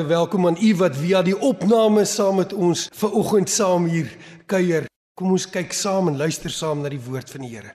Baie 0.00 0.08
welkom 0.08 0.46
aan 0.46 0.56
u 0.56 0.76
wat 0.76 0.94
via 0.96 1.20
die 1.22 1.34
opname 1.36 2.06
saam 2.08 2.38
met 2.40 2.54
ons 2.56 2.86
ver 2.96 3.12
oggend 3.20 3.50
saam 3.52 3.84
hier 3.84 4.08
kuier. 4.48 4.86
Kom 5.12 5.34
ons 5.36 5.44
kyk 5.44 5.76
saam 5.76 6.08
en 6.08 6.16
luister 6.16 6.48
saam 6.50 6.80
na 6.80 6.88
die 6.88 7.02
woord 7.04 7.28
van 7.28 7.44
die 7.44 7.52
Here. 7.52 7.74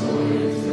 Holy 0.00 0.52
Spirit. 0.52 0.69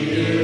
Yeah. 0.00 0.37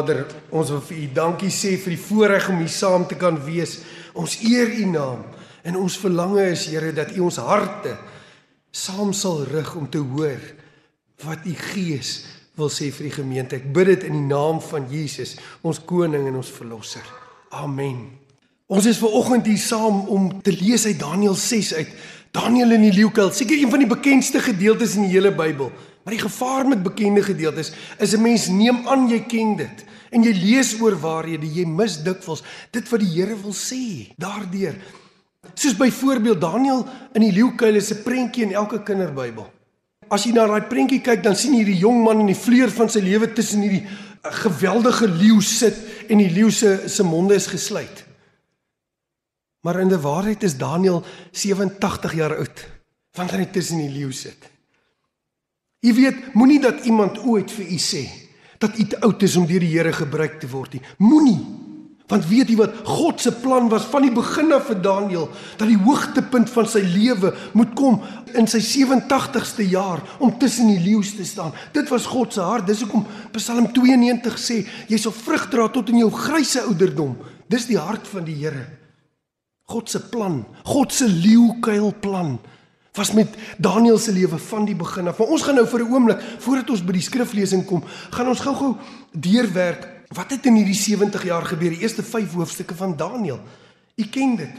Vader, 0.00 0.22
ons 0.48 0.70
wil 0.72 0.80
vir 0.88 0.96
U 0.96 1.06
dankie 1.18 1.50
sê 1.52 1.74
vir 1.76 1.92
die 1.92 2.00
voorreg 2.00 2.46
om 2.48 2.60
hier 2.62 2.72
saam 2.72 3.04
te 3.08 3.18
kan 3.20 3.36
wees. 3.44 3.80
Ons 4.16 4.38
eer 4.48 4.70
U 4.80 4.86
naam 4.88 5.26
en 5.60 5.76
ons 5.76 5.96
verlange 6.00 6.46
is 6.54 6.70
Here 6.72 6.92
dat 6.96 7.12
U 7.18 7.26
ons 7.26 7.36
harte 7.44 7.98
saam 8.72 9.10
sal 9.12 9.42
rig 9.50 9.68
om 9.76 9.90
te 9.90 10.00
hoor 10.00 10.40
wat 11.26 11.44
U 11.44 11.52
Gees 11.52 12.14
wil 12.56 12.72
sê 12.72 12.88
vir 12.94 13.10
die 13.10 13.16
gemeente. 13.18 13.58
Ek 13.60 13.68
bid 13.74 13.90
dit 13.92 14.06
in 14.08 14.16
die 14.16 14.30
naam 14.30 14.62
van 14.64 14.88
Jesus, 14.88 15.34
ons 15.60 15.82
koning 15.84 16.30
en 16.30 16.40
ons 16.40 16.54
verlosser. 16.54 17.04
Amen. 17.60 18.06
Ons 18.70 18.88
is 18.88 19.02
ver 19.02 19.12
oggend 19.20 19.50
hier 19.50 19.60
saam 19.60 20.06
om 20.08 20.32
te 20.40 20.54
lees 20.54 20.86
uit 20.86 20.96
Daniël 21.00 21.36
6 21.36 21.74
uit. 21.76 21.92
Daniël 22.32 22.76
in 22.78 22.86
die 22.86 22.96
leeukuil, 23.02 23.34
seker 23.34 23.58
een 23.58 23.72
van 23.72 23.82
die 23.82 23.90
bekendste 23.90 24.40
gedeeltes 24.40 24.96
in 24.96 25.08
die 25.08 25.12
hele 25.12 25.34
Bybel. 25.34 25.72
Maar 26.06 26.16
die 26.16 26.24
gevaar 26.24 26.68
met 26.70 26.84
bekende 26.86 27.24
gedeeltes 27.26 27.74
is 27.98 28.16
'n 28.16 28.22
mens 28.22 28.48
neem 28.48 28.86
aan 28.88 29.08
jy 29.10 29.20
ken 29.28 29.56
dit 29.56 29.84
en 30.10 30.24
jy 30.26 30.32
lees 30.34 30.74
oor 30.80 30.96
waarhede 30.98 31.46
jy 31.46 31.64
mis 31.68 32.00
dikwels 32.04 32.42
dit 32.74 32.90
wat 32.90 33.02
die 33.02 33.12
Here 33.14 33.36
wil 33.38 33.54
sê 33.56 34.10
daardeur. 34.20 34.76
Soos 35.54 35.76
byvoorbeeld 35.78 36.40
Daniël 36.42 36.84
in 37.16 37.24
die 37.24 37.32
leeukuil 37.32 37.76
is 37.76 37.92
'n 37.92 38.02
prentjie 38.02 38.44
in 38.44 38.52
elke 38.52 38.82
kinderbybel. 38.82 39.48
As 40.10 40.24
jy 40.24 40.32
na 40.32 40.46
daai 40.46 40.68
prentjie 40.68 41.00
kyk, 41.00 41.22
dan 41.22 41.36
sien 41.36 41.52
jy 41.52 41.64
hierdie 41.64 41.80
jong 41.80 42.02
man 42.02 42.20
in 42.20 42.26
die 42.26 42.34
vleur 42.34 42.70
van 42.70 42.88
sy 42.88 43.00
lewe 43.00 43.32
tussen 43.32 43.62
hierdie 43.62 43.86
eh, 43.86 44.32
geweldige 44.42 45.06
leeu 45.06 45.40
sit 45.40 45.76
en 46.08 46.18
die 46.18 46.30
leeu 46.30 46.50
se 46.50 46.88
se 46.88 47.02
monde 47.02 47.34
is 47.34 47.46
gesluit. 47.46 48.04
Maar 49.62 49.80
in 49.80 49.88
die 49.88 50.00
waarheid 50.00 50.42
is 50.42 50.56
Daniël 50.56 51.04
87 51.32 52.14
jaar 52.14 52.36
oud 52.36 52.66
wanneer 53.16 53.38
hy 53.38 53.46
tussen 53.52 53.78
die 53.78 53.90
leeu 53.90 54.12
sit. 54.12 54.48
Jy 55.80 55.92
weet, 55.94 56.34
moenie 56.34 56.60
dat 56.60 56.84
iemand 56.84 57.18
ooit 57.24 57.50
vir 57.50 57.66
u 57.66 57.78
sê 57.78 58.04
dat 58.60 58.76
u 58.78 58.84
te 58.84 59.00
oud 59.00 59.22
is 59.24 59.38
om 59.40 59.48
deur 59.48 59.62
die 59.64 59.72
Here 59.72 59.92
gebruik 59.96 60.38
te 60.40 60.48
word 60.50 60.76
nie. 60.76 60.82
Moenie. 61.00 61.40
Want 62.10 62.26
weet 62.26 62.48
jy 62.50 62.56
wat 62.58 62.74
God 62.88 63.20
se 63.22 63.30
plan 63.38 63.68
was 63.70 63.84
van 63.86 64.02
die 64.02 64.12
begin 64.12 64.50
af 64.52 64.66
vir 64.66 64.80
Daniël 64.82 65.28
dat 65.60 65.68
die 65.70 65.78
hoogtepunt 65.78 66.50
van 66.50 66.66
sy 66.66 66.82
lewe 66.82 67.30
moet 67.54 67.70
kom 67.78 68.00
in 68.34 68.50
sy 68.50 68.58
87ste 68.66 69.68
jaar 69.70 70.02
om 70.18 70.34
tussen 70.42 70.72
die 70.72 70.80
leeu's 70.82 71.14
te 71.14 71.24
staan. 71.24 71.54
Dit 71.72 71.88
was 71.92 72.08
God 72.10 72.34
se 72.34 72.42
hart. 72.42 72.66
Dis 72.66 72.82
hoekom 72.82 73.06
Psalm 73.36 73.70
92 73.76 74.40
sê 74.42 74.58
jy 74.90 74.98
sal 74.98 75.14
vrug 75.14 75.46
dra 75.54 75.68
tot 75.70 75.94
in 75.94 76.02
jou 76.02 76.10
grysse 76.10 76.66
ouderdom. 76.66 77.14
Dis 77.50 77.70
die 77.70 77.78
hart 77.78 78.10
van 78.10 78.26
die 78.26 78.36
Here. 78.42 78.66
God 79.70 79.86
se 79.88 80.02
plan, 80.10 80.42
God 80.66 80.90
se 80.92 81.06
leeukuil 81.06 81.92
plan 82.02 82.40
was 82.92 83.12
met 83.12 83.34
Daniël 83.58 83.98
se 83.98 84.12
lewe 84.12 84.38
van 84.38 84.64
die 84.64 84.74
begin 84.74 85.08
af. 85.08 85.18
Maar 85.18 85.26
ons 85.26 85.42
gaan 85.42 85.54
nou 85.54 85.66
vir 85.66 85.80
'n 85.80 85.92
oomblik 85.92 86.20
voordat 86.38 86.70
ons 86.70 86.84
by 86.84 86.92
die 86.92 87.02
skriflesing 87.02 87.64
kom, 87.64 87.84
gaan 88.10 88.28
ons 88.28 88.40
gou-gou 88.40 88.76
deurwerk 89.12 89.88
wat 90.08 90.30
het 90.30 90.46
in 90.46 90.54
hierdie 90.54 90.74
70 90.74 91.24
jaar 91.24 91.46
gebeur, 91.46 91.70
die 91.70 91.80
eerste 91.80 92.02
5 92.02 92.32
hoofstukke 92.32 92.74
van 92.74 92.96
Daniël. 92.96 93.40
U 93.96 94.04
ken 94.04 94.36
dit. 94.36 94.54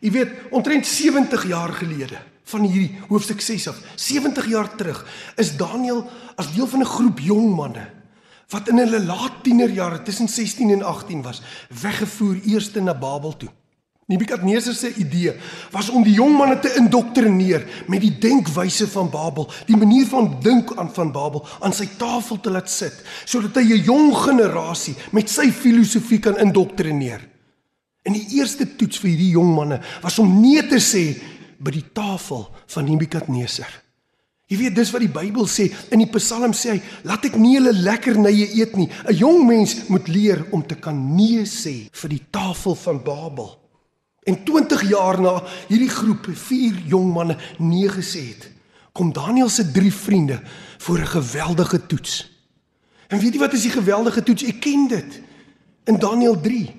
U 0.00 0.10
weet, 0.10 0.28
omtrent 0.50 0.86
70 0.86 1.46
jaar 1.46 1.72
gelede 1.72 2.18
van 2.44 2.60
hierdie 2.60 2.98
hoofstuk 3.08 3.40
6 3.40 3.68
af, 3.68 3.78
70 3.94 4.46
jaar 4.46 4.74
terug, 4.76 5.06
is 5.36 5.56
Daniël 5.56 6.10
as 6.36 6.52
deel 6.54 6.66
van 6.66 6.80
'n 6.80 6.84
groep 6.84 7.18
jong 7.18 7.54
manne 7.54 7.88
wat 8.52 8.68
in 8.68 8.76
hulle 8.76 9.00
laat 9.04 9.42
tienerjare 9.42 10.02
tussen 10.02 10.28
16 10.28 10.70
en 10.70 10.82
18 10.82 11.22
was, 11.22 11.42
weggevoer 11.80 12.40
eerste 12.44 12.80
na 12.80 12.94
Babel 12.94 13.36
toe. 13.36 13.48
Nebukadneser 14.10 14.74
se 14.74 14.90
idee 14.98 15.32
was 15.70 15.88
om 15.94 16.02
die 16.02 16.16
jong 16.16 16.34
manne 16.34 16.56
te 16.60 16.72
indoktrineer 16.80 17.62
met 17.86 18.02
die 18.02 18.10
denkwyse 18.18 18.88
van 18.90 19.10
Babel, 19.12 19.46
die 19.68 19.78
manier 19.78 20.08
van 20.10 20.32
dink 20.42 20.72
aan 20.74 20.90
van 20.90 21.12
Babel 21.14 21.44
aan 21.62 21.74
sy 21.76 21.86
tafel 22.00 22.40
te 22.42 22.50
laat 22.50 22.70
sit, 22.70 22.96
sodat 23.24 23.54
hy 23.56 23.78
'n 23.78 23.84
jong 23.86 24.10
generasie 24.16 24.96
met 25.12 25.30
sy 25.30 25.50
filosofie 25.50 26.18
kan 26.18 26.36
indoktrineer. 26.36 27.20
En 28.02 28.12
die 28.12 28.26
eerste 28.38 28.66
toets 28.76 28.98
vir 28.98 29.10
hierdie 29.10 29.36
jong 29.36 29.54
manne 29.54 29.80
was 30.02 30.18
om 30.18 30.40
nee 30.40 30.62
te 30.66 30.80
sê 30.80 31.14
by 31.60 31.70
die 31.70 31.92
tafel 31.94 32.48
van 32.66 32.84
Nebukadneser. 32.84 33.70
Jy 34.48 34.58
weet 34.58 34.74
dis 34.74 34.90
wat 34.90 35.00
die 35.00 35.08
Bybel 35.08 35.46
sê 35.46 35.70
in 35.90 36.02
die 36.02 36.10
Psalm 36.10 36.52
sê 36.52 36.74
hy 36.74 36.80
laat 37.04 37.24
ek 37.24 37.36
nie 37.36 37.54
hulle 37.56 37.72
lekkernye 37.72 38.50
eet 38.58 38.76
nie. 38.76 38.90
'n 39.08 39.14
Jong 39.14 39.46
mens 39.46 39.88
moet 39.88 40.08
leer 40.08 40.44
om 40.50 40.66
te 40.66 40.74
kan 40.74 41.16
nee 41.16 41.46
sê 41.46 41.88
vir 41.92 42.08
die 42.08 42.24
tafel 42.30 42.74
van 42.74 43.02
Babel. 43.02 43.61
En 44.22 44.44
20 44.44 44.88
jaar 44.88 45.20
na 45.20 45.42
hierdie 45.68 45.90
groep 45.90 46.28
vier 46.30 46.76
jong 46.86 47.12
manne 47.12 47.36
nee 47.58 47.88
gesê 47.90 48.28
het, 48.28 48.50
kom 48.92 49.12
Daniël 49.12 49.48
se 49.48 49.70
drie 49.70 49.92
vriende 49.92 50.40
voor 50.78 50.98
'n 50.98 51.06
geweldige 51.06 51.86
toets. 51.86 52.30
En 53.08 53.18
weet 53.18 53.32
jy 53.32 53.38
wat 53.38 53.52
is 53.52 53.62
die 53.62 53.70
geweldige 53.70 54.22
toets? 54.22 54.44
Ek 54.44 54.60
ken 54.60 54.86
dit. 54.88 55.20
In 55.84 55.98
Daniël 55.98 56.40
3 56.40 56.70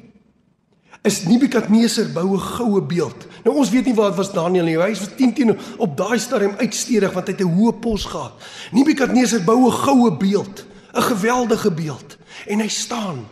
is 1.01 1.25
Nebukadneser 1.25 2.11
bou 2.11 2.33
'n 2.33 2.39
goue 2.39 2.81
beeld. 2.81 3.27
Nou 3.43 3.57
ons 3.57 3.69
weet 3.69 3.85
nie 3.85 3.93
wat 3.93 4.15
was 4.15 4.31
Daniël 4.31 4.65
nie. 4.65 4.77
Hy 4.77 4.89
was 4.89 5.15
10 5.15 5.33
teen 5.33 5.57
op 5.77 5.97
daai 5.97 6.19
stadium 6.19 6.55
uitstedig 6.57 7.11
want 7.11 7.27
hy 7.27 7.33
het 7.33 7.41
'n 7.41 7.55
hoë 7.57 7.79
pos 7.79 8.05
gehad. 8.05 8.33
Nebukadneser 8.71 9.43
bou 9.43 9.65
'n 9.65 9.71
goue 9.71 10.17
beeld, 10.17 10.65
'n 10.93 11.01
geweldige 11.01 11.71
beeld 11.71 12.17
en 12.47 12.59
hy 12.59 12.67
staan 12.67 13.27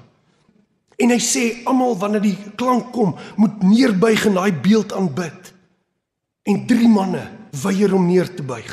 En 1.01 1.13
hy 1.13 1.19
sê 1.23 1.45
almal 1.65 1.97
wanneer 1.97 2.23
die 2.23 2.37
klank 2.59 2.91
kom, 2.95 3.15
moet 3.41 3.63
neerbuig 3.65 4.27
en 4.29 4.37
daai 4.37 4.53
beeld 4.53 4.93
aanbid. 4.93 5.51
En 6.45 6.63
drie 6.69 6.89
manne 6.89 7.25
weier 7.63 7.93
om 7.95 8.05
neer 8.07 8.29
te 8.35 8.45
buig. 8.45 8.71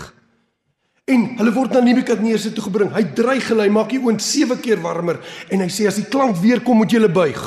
En 1.09 1.25
hulle 1.39 1.53
word 1.57 1.73
na 1.73 1.81
Nebukadneser 1.81 2.53
toe 2.53 2.67
gebring. 2.67 2.91
Hy 2.93 3.07
dreig 3.17 3.49
hulle, 3.49 3.65
hy 3.65 3.73
maak 3.73 3.95
die 3.95 4.03
oond 4.03 4.21
7 4.23 4.59
keer 4.61 4.83
warmer 4.85 5.23
en 5.49 5.65
hy 5.65 5.71
sê 5.73 5.89
as 5.89 5.97
die 6.01 6.09
klank 6.11 6.37
weer 6.43 6.61
kom, 6.65 6.83
moet 6.83 6.93
julle 6.93 7.09
buig. 7.09 7.41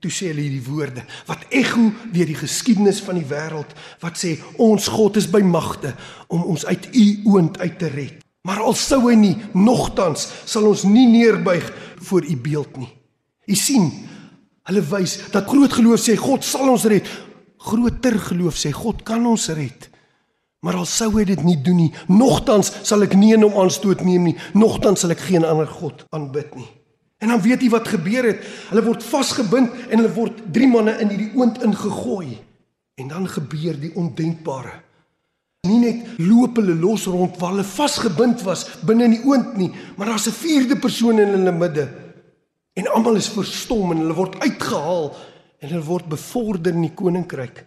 Toe 0.00 0.12
sê 0.12 0.30
hulle 0.30 0.44
hierdie 0.44 0.64
woorde 0.64 1.04
wat 1.28 1.44
ekho 1.56 1.90
weer 2.12 2.28
die 2.28 2.36
geskiedenis 2.36 3.02
van 3.04 3.20
die 3.20 3.28
wêreld 3.28 3.72
wat 4.02 4.20
sê 4.20 4.34
ons 4.62 4.88
God 4.92 5.16
is 5.20 5.28
by 5.32 5.40
magte 5.44 5.94
om 6.32 6.44
ons 6.48 6.64
uit 6.68 6.88
u 6.92 7.06
oond 7.32 7.60
uit 7.60 7.78
te 7.80 7.92
red. 7.92 8.20
Maar 8.46 8.62
al 8.62 8.76
sou 8.78 9.02
hy 9.08 9.16
nie, 9.18 9.34
nogtans 9.58 10.28
sal 10.46 10.68
ons 10.68 10.84
nie 10.86 11.08
neerbuig 11.10 11.66
voor 12.08 12.24
u 12.24 12.36
beeld 12.40 12.76
nie. 12.80 12.92
U 13.46 13.54
sien, 13.54 13.90
hulle 14.66 14.82
wys 14.90 15.18
dat 15.34 15.46
groot 15.46 15.72
geloof 15.72 16.02
sê 16.02 16.16
God 16.18 16.44
sal 16.44 16.70
ons 16.72 16.86
red. 16.90 17.06
Groter 17.66 18.18
geloof 18.30 18.58
sê 18.58 18.72
God 18.74 19.04
kan 19.06 19.26
ons 19.26 19.48
red. 19.54 19.88
Maar 20.66 20.80
al 20.80 20.88
sou 20.90 21.12
hy 21.14 21.26
dit 21.28 21.42
nie 21.46 21.58
doen 21.62 21.78
nie, 21.84 21.92
nogtans 22.10 22.72
sal 22.86 23.04
ek 23.06 23.14
nie 23.18 23.34
in 23.36 23.44
hom 23.46 23.58
aanstoot 23.62 24.02
neem 24.06 24.30
nie, 24.30 24.36
nogtans 24.56 25.04
sal 25.04 25.14
ek 25.14 25.22
geen 25.28 25.46
ander 25.46 25.68
god 25.70 26.02
aanbid 26.16 26.56
nie. 26.58 26.66
En 27.22 27.30
dan 27.32 27.40
weet 27.44 27.62
jy 27.64 27.70
wat 27.72 27.86
gebeur 27.88 28.26
het? 28.28 28.42
Hulle 28.72 28.82
word 28.84 29.04
vasgebind 29.06 29.86
en 29.86 30.00
hulle 30.00 30.12
word 30.16 30.40
drie 30.52 30.68
manne 30.68 30.96
in 31.00 31.12
hierdie 31.12 31.30
oond 31.38 31.62
ingegooi. 31.64 32.34
En 33.00 33.12
dan 33.12 33.28
gebeur 33.30 33.78
die 33.80 33.92
ondenkbare. 33.96 34.74
Nie 35.66 35.78
net 35.80 36.18
loop 36.22 36.58
hulle 36.60 36.74
los 36.78 37.06
rond 37.10 37.38
waar 37.40 37.54
hulle 37.54 37.66
vasgebind 37.66 38.42
was 38.46 38.66
binne 38.86 39.06
in 39.08 39.16
die 39.16 39.24
oond 39.24 39.56
nie, 39.58 39.70
maar 39.96 40.12
daar's 40.12 40.28
'n 40.28 40.36
vierde 40.42 40.76
persoon 40.76 41.18
in 41.18 41.32
hulle 41.34 41.52
midde 41.52 41.88
En 42.76 42.90
almal 42.92 43.16
is 43.16 43.32
verstom 43.32 43.94
en 43.94 44.02
hulle 44.04 44.16
word 44.16 44.36
uitgehaal 44.42 45.08
en 45.64 45.70
hulle 45.70 45.86
word 45.86 46.10
bevorder 46.12 46.76
in 46.76 46.84
die 46.84 46.94
koninkryk. 46.96 47.62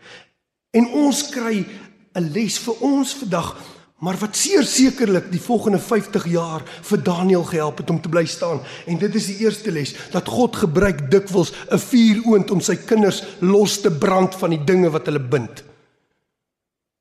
En 0.77 0.85
ons 1.01 1.23
kry 1.33 1.65
'n 2.13 2.31
les 2.33 2.57
vir 2.59 2.75
ons 2.85 3.13
vandag, 3.21 3.55
maar 3.99 4.17
wat 4.21 4.35
seer 4.35 4.63
sekerlik 4.63 5.31
die 5.31 5.41
volgende 5.41 5.79
50 5.79 6.27
jaar 6.27 6.61
vir 6.81 7.03
Daniël 7.03 7.43
gehelp 7.43 7.77
het 7.77 7.89
om 7.89 8.01
te 8.01 8.09
bly 8.09 8.25
staan. 8.25 8.61
En 8.85 8.97
dit 8.97 9.15
is 9.15 9.25
die 9.25 9.39
eerste 9.45 9.71
les 9.71 9.95
dat 10.11 10.27
God 10.27 10.55
gebruik 10.55 11.11
dikwels 11.11 11.53
'n 11.71 11.77
vuuroond 11.77 12.51
om 12.51 12.61
sy 12.61 12.75
kinders 12.75 13.23
los 13.39 13.81
te 13.81 13.91
brand 13.91 14.35
van 14.35 14.49
die 14.49 14.63
dinge 14.63 14.89
wat 14.89 15.05
hulle 15.05 15.19
bind. 15.19 15.63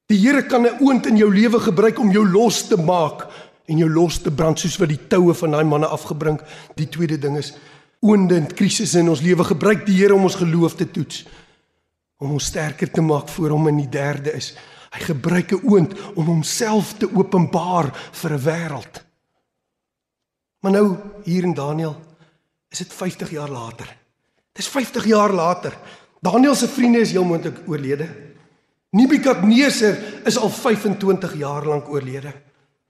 Die 0.08 0.18
Here 0.18 0.46
kan 0.46 0.62
'n 0.66 0.80
oond 0.80 1.06
in 1.06 1.16
jou 1.16 1.34
lewe 1.34 1.60
gebruik 1.60 1.98
om 1.98 2.10
jou 2.10 2.26
los 2.26 2.68
te 2.68 2.76
maak 2.76 3.28
en 3.66 3.76
jou 3.76 3.90
los 3.90 4.18
te 4.18 4.30
brand 4.30 4.58
soos 4.58 4.78
wat 4.78 4.88
die 4.88 5.06
toue 5.08 5.34
van 5.34 5.50
daai 5.50 5.64
manne 5.64 5.86
afgebring. 5.86 6.40
Die 6.74 6.88
tweede 6.88 7.18
ding 7.18 7.36
is 7.36 7.52
oonde 8.00 8.36
en 8.36 8.54
krisisse 8.54 8.98
in 8.98 9.08
ons 9.08 9.20
lewe 9.20 9.44
gebruik 9.44 9.86
die 9.86 9.96
Here 9.98 10.14
om 10.14 10.26
ons 10.28 10.38
geloof 10.38 10.74
te 10.78 10.90
toets 10.90 11.24
om 12.18 12.34
ons 12.34 12.48
sterker 12.50 12.90
te 12.90 13.02
maak 13.04 13.28
voor 13.30 13.54
hom 13.54 13.68
in 13.70 13.76
die 13.78 13.90
derde 13.90 14.32
is. 14.34 14.52
Hy 14.90 15.00
gebruik 15.06 15.52
'n 15.52 15.62
oond 15.70 15.92
om 16.16 16.26
homself 16.26 16.96
te 16.98 17.06
openbaar 17.06 17.92
vir 18.12 18.32
'n 18.32 18.42
wêreld. 18.42 19.04
Maar 20.60 20.72
nou 20.72 20.96
hier 21.24 21.42
in 21.42 21.54
Daniël 21.54 21.96
is 22.70 22.78
dit 22.78 22.92
50 22.92 23.30
jaar 23.30 23.48
later. 23.48 23.96
Dis 24.52 24.68
50 24.68 25.04
jaar 25.04 25.32
later. 25.32 25.78
Daniël 26.20 26.54
se 26.54 26.68
vriende 26.68 26.98
is 26.98 27.12
heel 27.12 27.24
moontlik 27.24 27.58
oorlede. 27.66 28.08
Nebukadneser 28.90 30.22
is 30.26 30.38
al 30.38 30.50
25 30.50 31.34
jaar 31.36 31.66
lank 31.66 31.88
oorlede. 31.88 32.32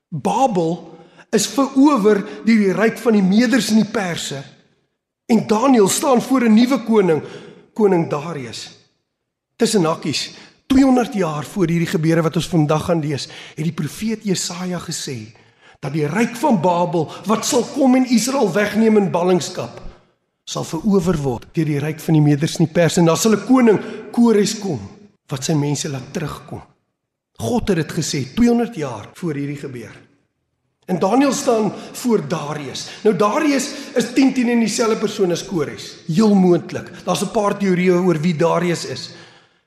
Babel 0.09 0.99
is 1.31 1.47
verower 1.47 2.25
deur 2.45 2.45
die 2.45 2.73
ryk 2.73 2.99
van 2.99 3.13
die 3.13 3.23
Meders 3.23 3.69
en 3.71 3.77
die 3.77 3.93
Perse 3.93 4.43
En 5.29 5.47
Daniël 5.47 5.89
staan 5.89 6.23
voor 6.23 6.43
'n 6.45 6.55
nuwe 6.55 6.79
koning, 6.85 7.23
koning 7.73 8.09
Darius. 8.09 8.71
Tussen 9.57 9.85
hakkies, 9.85 10.35
200 10.67 11.15
jaar 11.15 11.45
voor 11.45 11.69
hierdie 11.69 11.87
gebeure 11.87 12.23
wat 12.23 12.37
ons 12.37 12.49
vandag 12.49 12.85
gaan 12.85 13.01
lees, 13.01 13.29
het 13.55 13.65
die 13.65 13.73
profeet 13.73 14.25
Jesaja 14.25 14.79
gesê 14.79 15.37
dat 15.79 15.93
die 15.93 16.07
ryk 16.07 16.37
van 16.37 16.61
Babel 16.61 17.13
wat 17.25 17.47
sal 17.47 17.63
kom 17.63 17.95
en 17.95 18.09
Israel 18.09 18.53
wegneem 18.53 18.97
in 18.97 19.11
ballingskap, 19.11 19.83
sal 20.45 20.65
verower 20.65 21.23
word 21.23 21.47
deur 21.53 21.65
die 21.65 21.79
ryk 21.79 22.01
van 22.01 22.15
die 22.15 22.23
Meders 22.23 22.57
en 22.59 22.65
die 22.65 22.73
Perse 22.73 23.01
en 23.01 23.07
dan 23.07 23.17
sal 23.17 23.33
'n 23.33 23.47
koning 23.47 23.81
Kores 24.13 24.59
kom 24.59 24.81
wat 25.29 25.45
sy 25.45 25.53
mense 25.53 25.89
laat 25.89 26.13
terugkom. 26.13 26.63
God 27.39 27.69
het 27.69 27.77
dit 27.77 27.93
gesê 27.93 28.35
200 28.35 28.75
jaar 28.75 29.11
voor 29.15 29.35
hierdie 29.35 29.61
gebeure. 29.61 30.08
En 30.89 30.99
Daniël 30.99 31.33
staan 31.33 31.73
voor 31.93 32.29
Darius. 32.29 32.89
Nou 33.03 33.17
Darius 33.17 33.71
is 33.95 34.13
10 34.15 34.33
10 34.35 34.49
in 34.49 34.59
dieselfde 34.65 34.97
persoon 34.97 35.31
as 35.31 35.45
Kores. 35.45 35.97
Heel 36.07 36.35
moontlik. 36.35 36.91
Daar's 37.05 37.23
'n 37.23 37.31
paar 37.31 37.59
teorieë 37.59 38.01
oor 38.01 38.21
wie 38.21 38.37
Darius 38.37 38.85
is. 38.87 39.11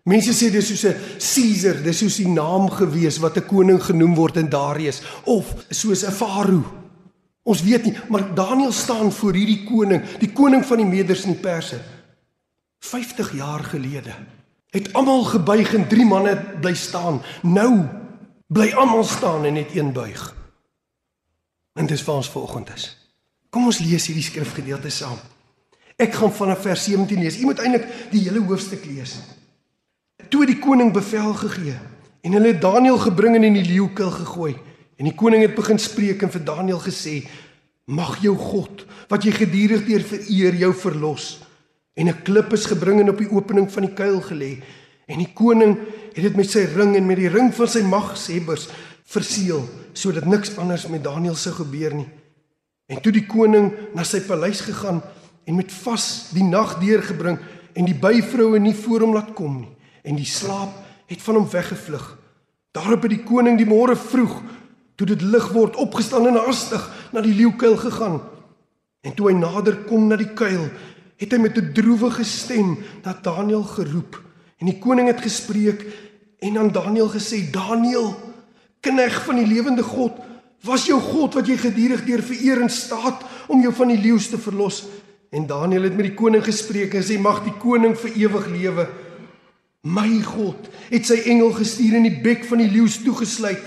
Mense 0.03 0.33
sê 0.33 0.51
dis 0.51 0.67
soos 0.67 0.85
'n 0.85 0.95
Caesar, 1.17 1.83
dis 1.83 1.97
soos 1.97 2.15
die 2.15 2.27
naam 2.27 2.69
gewees 2.69 3.19
wat 3.19 3.37
'n 3.37 3.45
koning 3.45 3.83
genoem 3.83 4.15
word 4.15 4.35
in 4.37 4.49
Darius 4.49 5.01
of 5.23 5.45
soos 5.69 6.03
'n 6.03 6.11
farao. 6.11 6.63
Ons 7.43 7.61
weet 7.61 7.83
nie, 7.83 7.97
maar 8.09 8.33
Daniël 8.35 8.71
staan 8.71 9.11
voor 9.11 9.33
hierdie 9.33 9.63
koning, 9.63 10.01
die 10.19 10.31
koning 10.31 10.65
van 10.65 10.77
die 10.77 10.85
Meders 10.85 11.23
en 11.23 11.33
die 11.33 11.41
Perse. 11.41 11.79
50 12.79 13.35
jaar 13.35 13.63
gelede 13.63 14.13
het 14.69 14.93
almal 14.93 15.23
gebuig 15.23 15.73
en 15.73 15.87
drie 15.87 16.05
manne 16.05 16.35
bly 16.61 16.73
staan. 16.73 17.21
Nou 17.41 17.85
bly 18.47 18.71
almal 18.71 19.03
staan 19.03 19.45
en 19.45 19.53
net 19.53 19.75
een 19.75 19.93
buig. 19.93 20.40
En 21.73 21.87
dis 21.87 22.03
waar 22.03 22.15
ons 22.15 22.29
vanoggend 22.29 22.73
is. 22.75 22.87
Kom 23.49 23.65
ons 23.65 23.79
lees 23.79 24.07
hierdie 24.07 24.25
skrifgedeelte 24.25 24.89
saam. 24.89 25.19
Ek 25.97 26.13
gaan 26.13 26.33
vanaf 26.33 26.63
vers 26.65 26.83
17 26.83 27.19
lees. 27.19 27.37
Jy 27.37 27.45
moet 27.45 27.59
eintlik 27.59 27.87
die 28.11 28.23
hele 28.25 28.41
hoofstuk 28.43 28.85
lees. 28.85 29.19
Toe 30.29 30.45
die 30.45 30.59
koning 30.59 30.93
bevel 30.93 31.33
gegee 31.33 31.77
en 32.21 32.37
hulle 32.37 32.53
Daniël 32.59 32.99
gebring 33.01 33.35
en 33.35 33.47
in 33.47 33.57
die 33.57 33.67
leeukuil 33.67 34.11
gegooi 34.21 34.53
En 35.01 35.07
die 35.09 35.17
koning 35.17 35.41
het 35.41 35.55
begin 35.57 35.79
spreek 35.81 36.21
en 36.21 36.29
vir 36.29 36.43
Daniël 36.45 36.77
gesê: 36.77 37.23
"Mag 37.89 38.19
jou 38.21 38.35
God 38.37 38.85
wat 39.09 39.23
jy 39.25 39.31
geduldig 39.33 39.87
deur 39.87 40.03
vereer 40.05 40.53
jou 40.55 40.73
verlos." 40.73 41.39
En 41.97 42.07
'n 42.07 42.21
klip 42.23 42.53
is 42.53 42.65
gebring 42.65 42.99
en 42.99 43.09
op 43.09 43.17
die 43.17 43.31
opening 43.31 43.71
van 43.71 43.83
die 43.83 43.93
kuil 43.93 44.21
gelê. 44.21 44.61
En 45.07 45.17
die 45.17 45.33
koning 45.33 45.77
het 46.13 46.23
dit 46.23 46.35
met 46.35 46.49
sy 46.49 46.67
ring 46.75 46.95
en 46.95 47.05
met 47.05 47.17
die 47.17 47.29
ring 47.29 47.53
van 47.53 47.67
sy 47.67 47.81
magshebbers 47.81 48.69
verseël 49.11 49.65
sodat 49.93 50.25
niks 50.25 50.55
anders 50.57 50.87
met 50.87 51.03
Daniël 51.03 51.35
sou 51.35 51.53
gebeur 51.55 51.95
nie. 51.95 52.07
En 52.91 53.01
toe 53.01 53.11
die 53.11 53.25
koning 53.27 53.71
na 53.95 54.03
sy 54.07 54.21
paleis 54.23 54.63
gegaan 54.63 55.01
en 55.47 55.57
met 55.57 55.71
vas 55.83 56.31
die 56.35 56.45
nag 56.47 56.77
deurgebring 56.79 57.39
en 57.73 57.87
die 57.87 57.97
byvroue 57.97 58.59
nie 58.59 58.75
voor 58.75 59.05
hom 59.05 59.15
laat 59.15 59.33
kom 59.35 59.61
nie 59.61 59.71
en 60.07 60.17
die 60.17 60.27
slaap 60.27 60.73
het 61.11 61.21
van 61.21 61.37
hom 61.41 61.47
weggevlug. 61.51 62.05
Daarop 62.71 63.03
het 63.05 63.13
die 63.13 63.25
koning 63.27 63.59
die 63.59 63.67
môre 63.67 63.97
vroeg 63.99 64.39
toe 64.95 65.07
dit 65.09 65.23
lig 65.25 65.47
word 65.55 65.77
opgestaan 65.81 66.29
en 66.29 66.39
haastig 66.45 66.83
na 67.11 67.23
die 67.25 67.35
leeukuil 67.35 67.77
gegaan. 67.81 68.19
En 69.01 69.15
toe 69.17 69.31
hy 69.31 69.35
nader 69.37 69.79
kom 69.87 70.07
na 70.07 70.17
die 70.19 70.29
kuil, 70.37 70.67
het 71.17 71.31
hy 71.33 71.39
met 71.41 71.57
'n 71.57 71.73
droewige 71.73 72.23
stem 72.23 72.77
na 73.03 73.13
Daniël 73.13 73.63
geroep. 73.63 74.21
En 74.59 74.65
die 74.69 74.79
koning 74.79 75.07
het 75.07 75.21
gespreek 75.21 75.85
en 76.39 76.57
aan 76.57 76.71
Daniël 76.71 77.09
gesê: 77.09 77.49
"Daniël, 77.51 78.13
knegg 78.81 79.21
van 79.25 79.39
die 79.41 79.47
lewende 79.47 79.83
God, 79.83 80.17
was 80.65 80.85
jou 80.89 80.99
God 81.01 81.37
wat 81.39 81.47
jy 81.49 81.57
geduldig 81.57 82.03
deur 82.05 82.21
vereer 82.25 82.61
in 82.61 82.69
staat 82.69 83.23
om 83.49 83.61
jou 83.61 83.73
van 83.73 83.93
die 83.93 84.01
leeu's 84.01 84.29
te 84.29 84.37
verlos?" 84.37 84.83
En 85.31 85.47
Daniël 85.47 85.87
het 85.87 85.95
met 85.95 86.09
die 86.09 86.17
koning 86.17 86.43
gespreek 86.43 86.93
en 86.93 87.03
sê: 87.03 87.19
"Mag 87.19 87.43
die 87.43 87.55
koning 87.55 87.95
vir 87.97 88.11
ewig 88.15 88.47
lewe." 88.47 88.87
My 89.81 90.21
God 90.21 90.67
het 90.91 91.05
sy 91.05 91.23
engel 91.25 91.53
gestuur 91.57 91.95
en 91.97 92.03
die 92.05 92.21
bek 92.21 92.43
van 92.45 92.59
die 92.61 92.69
leeu's 92.69 92.99
toegesluit 93.01 93.63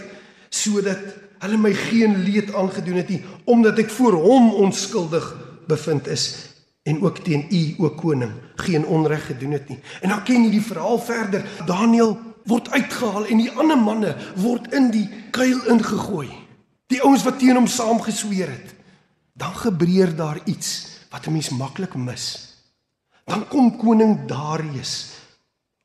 sodat 0.55 1.01
hulle 1.43 1.57
my 1.59 1.73
geen 1.75 2.21
leed 2.23 2.55
aangedoen 2.55 3.01
het 3.03 3.09
nie 3.11 3.23
omdat 3.51 3.79
ek 3.83 3.91
voor 3.91 4.13
hom 4.23 4.53
onskuldig 4.63 5.27
bevind 5.67 6.07
is 6.07 6.55
en 6.85 7.01
ook 7.03 7.19
teen 7.25 7.47
u 7.51 7.75
o 7.83 7.91
koning 7.97 8.31
geen 8.61 8.87
onreg 8.87 9.27
gedoen 9.27 9.57
het 9.57 9.69
nie. 9.69 9.79
En 10.01 10.13
dan 10.13 10.23
ken 10.23 10.45
jy 10.45 10.51
die 10.53 10.65
verhaal 10.65 10.99
verder. 11.01 11.45
Daniël 11.67 12.13
word 12.45 12.71
uitgehaal 12.71 13.27
en 13.27 13.39
die 13.39 13.51
ander 13.51 13.79
manne 13.79 14.15
word 14.37 14.73
in 14.73 14.91
die 14.91 15.09
kuil 15.31 15.61
ingegooi. 15.73 16.29
Die 16.93 17.01
ouens 17.03 17.25
wat 17.25 17.39
teen 17.39 17.57
hom 17.57 17.67
saamgesweer 17.67 18.51
het. 18.51 18.75
Dan 19.35 19.55
gebeur 19.55 20.17
daar 20.17 20.41
iets 20.45 21.01
wat 21.11 21.27
'n 21.27 21.33
mens 21.33 21.51
maklik 21.51 21.95
mis. 21.95 22.55
Dan 23.25 23.49
kom 23.49 23.77
koning 23.77 24.29
Darius 24.29 25.15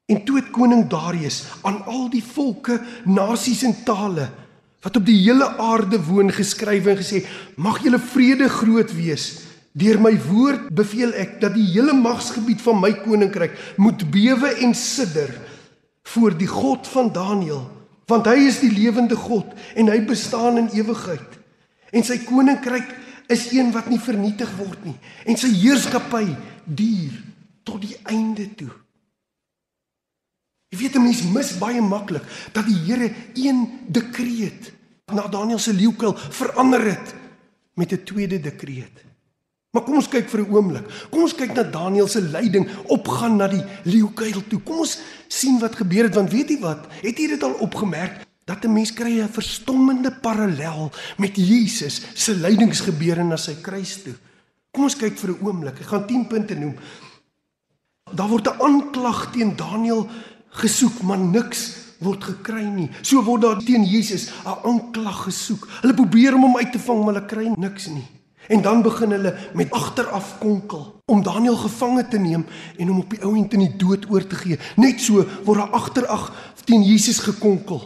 En 0.10 0.24
toe 0.26 0.40
het 0.40 0.50
koning 0.50 0.88
Darius 0.90 1.44
aan 1.62 1.84
al 1.86 2.08
die 2.10 2.24
volke, 2.26 2.80
nasies 3.06 3.62
en 3.68 3.76
tale 3.86 4.30
wat 4.80 4.96
op 4.96 5.04
die 5.04 5.18
hele 5.20 5.44
aarde 5.60 6.00
woon 6.08 6.32
geskryf 6.32 6.86
en 6.88 6.98
gesê: 6.98 7.26
"Mag 7.56 7.82
julle 7.84 8.00
vrede 8.00 8.48
groot 8.50 8.94
wees. 8.96 9.42
Deur 9.76 10.00
my 10.02 10.16
woord 10.24 10.70
beveel 10.74 11.12
ek 11.14 11.42
dat 11.42 11.54
die 11.54 11.68
hele 11.74 11.94
magsgebied 11.94 12.62
van 12.62 12.80
my 12.80 12.94
koninkryk 13.04 13.76
moet 13.78 14.12
bewe 14.12 14.50
en 14.66 14.74
sidder 14.74 15.30
voor 16.14 16.38
die 16.38 16.48
God 16.50 16.88
van 16.88 17.12
Daniël, 17.14 17.66
want 18.10 18.26
hy 18.26 18.48
is 18.50 18.60
die 18.64 18.72
lewende 18.74 19.16
God 19.16 19.54
en 19.78 19.92
hy 19.92 20.00
bestaan 20.06 20.58
in 20.58 20.72
ewigheid. 20.74 21.38
En 21.94 22.06
sy 22.06 22.18
koninkryk 22.26 22.90
is 23.30 23.52
een 23.54 23.72
wat 23.74 23.90
nie 23.90 24.02
vernietig 24.02 24.50
word 24.58 24.86
nie 24.86 24.98
en 25.26 25.38
sy 25.38 25.52
heerskappy 25.54 26.26
duur 26.66 27.18
tot 27.64 27.82
die 27.82 27.98
einde 28.10 28.48
toe." 28.56 28.72
Jy 30.70 30.78
weet 30.78 30.96
'n 30.96 31.04
mens 31.04 31.24
mis 31.24 31.58
baie 31.58 31.82
maklik 31.82 32.26
dat 32.54 32.66
die 32.66 32.78
Here 32.86 33.14
een 33.34 33.70
dekreet 33.88 34.74
na 35.14 35.28
Daniël 35.28 35.60
se 35.60 35.74
leeukuil 35.74 36.18
verander 36.18 36.82
het 36.86 37.14
met 37.74 37.92
'n 37.92 38.04
tweede 38.04 38.40
dekreet. 38.40 39.09
Maar 39.70 39.84
kom 39.86 40.00
ons 40.00 40.10
kyk 40.10 40.30
vir 40.30 40.42
'n 40.42 40.50
oomblik. 40.50 40.86
Kom 41.12 41.22
ons 41.22 41.36
kyk 41.36 41.54
na 41.54 41.64
Daniël 41.64 42.08
se 42.08 42.22
lyding 42.22 42.66
opgaan 42.88 43.36
na 43.38 43.48
die 43.48 43.64
leeukuil 43.84 44.48
toe. 44.48 44.60
Kom 44.60 44.80
ons 44.80 44.98
sien 45.28 45.60
wat 45.60 45.76
gebeur 45.76 46.04
het 46.04 46.16
want 46.16 46.32
weet 46.32 46.50
jy 46.50 46.60
wat? 46.60 46.88
Het 47.02 47.18
jy 47.18 47.28
dit 47.28 47.44
al 47.44 47.54
opgemerk 47.62 48.26
dat 48.46 48.66
'n 48.66 48.74
mens 48.74 48.94
kry 48.94 49.22
'n 49.22 49.30
verstommende 49.30 50.12
parallel 50.12 50.92
met 51.18 51.36
Jesus 51.36 52.02
se 52.14 52.34
lydingsgebeure 52.34 53.24
na 53.24 53.38
sy 53.38 53.62
kruis 53.62 54.04
toe? 54.04 54.16
Kom 54.72 54.84
ons 54.84 54.96
kyk 54.96 55.18
vir 55.18 55.30
'n 55.30 55.46
oomblik. 55.46 55.80
Ek 55.80 55.88
gaan 55.88 56.08
10 56.08 56.28
punte 56.28 56.56
noem. 56.56 56.76
Daar 58.12 58.28
word 58.28 58.48
'n 58.48 58.62
aanklag 58.62 59.32
teen 59.32 59.56
Daniël 59.56 60.10
gesoek, 60.50 61.02
maar 61.02 61.20
niks 61.20 61.76
word 62.00 62.24
gekry 62.24 62.64
nie. 62.64 62.90
So 63.02 63.24
word 63.24 63.42
daar 63.42 63.60
teen 63.64 63.86
Jesus 63.86 64.30
'n 64.46 64.66
aanklag 64.66 65.24
gesoek. 65.24 65.68
Hulle 65.82 65.94
probeer 65.94 66.34
om 66.34 66.42
hom 66.42 66.58
uit 66.58 66.72
te 66.72 66.80
vang, 66.80 67.06
maar 67.06 67.14
hulle 67.14 67.26
kry 67.26 67.54
niks 67.56 67.88
nie. 67.88 68.19
En 68.50 68.62
dan 68.66 68.82
begin 68.82 69.12
hulle 69.14 69.36
met 69.54 69.72
agteraf 69.72 70.38
konkel 70.42 71.02
om 71.06 71.24
Daniël 71.24 71.58
gevange 71.58 72.08
te 72.10 72.18
neem 72.18 72.46
en 72.78 72.88
hom 72.88 73.04
op 73.04 73.12
die 73.14 73.22
ou 73.22 73.36
end 73.38 73.54
in 73.54 73.66
die 73.68 73.76
dood 73.78 74.08
oor 74.10 74.26
te 74.26 74.40
gee. 74.42 74.58
Net 74.82 75.02
so 75.02 75.22
word 75.46 75.62
daar 75.62 75.76
agterag 75.78 76.30
teen 76.66 76.86
Jesus 76.86 77.20
gekonkel. 77.22 77.82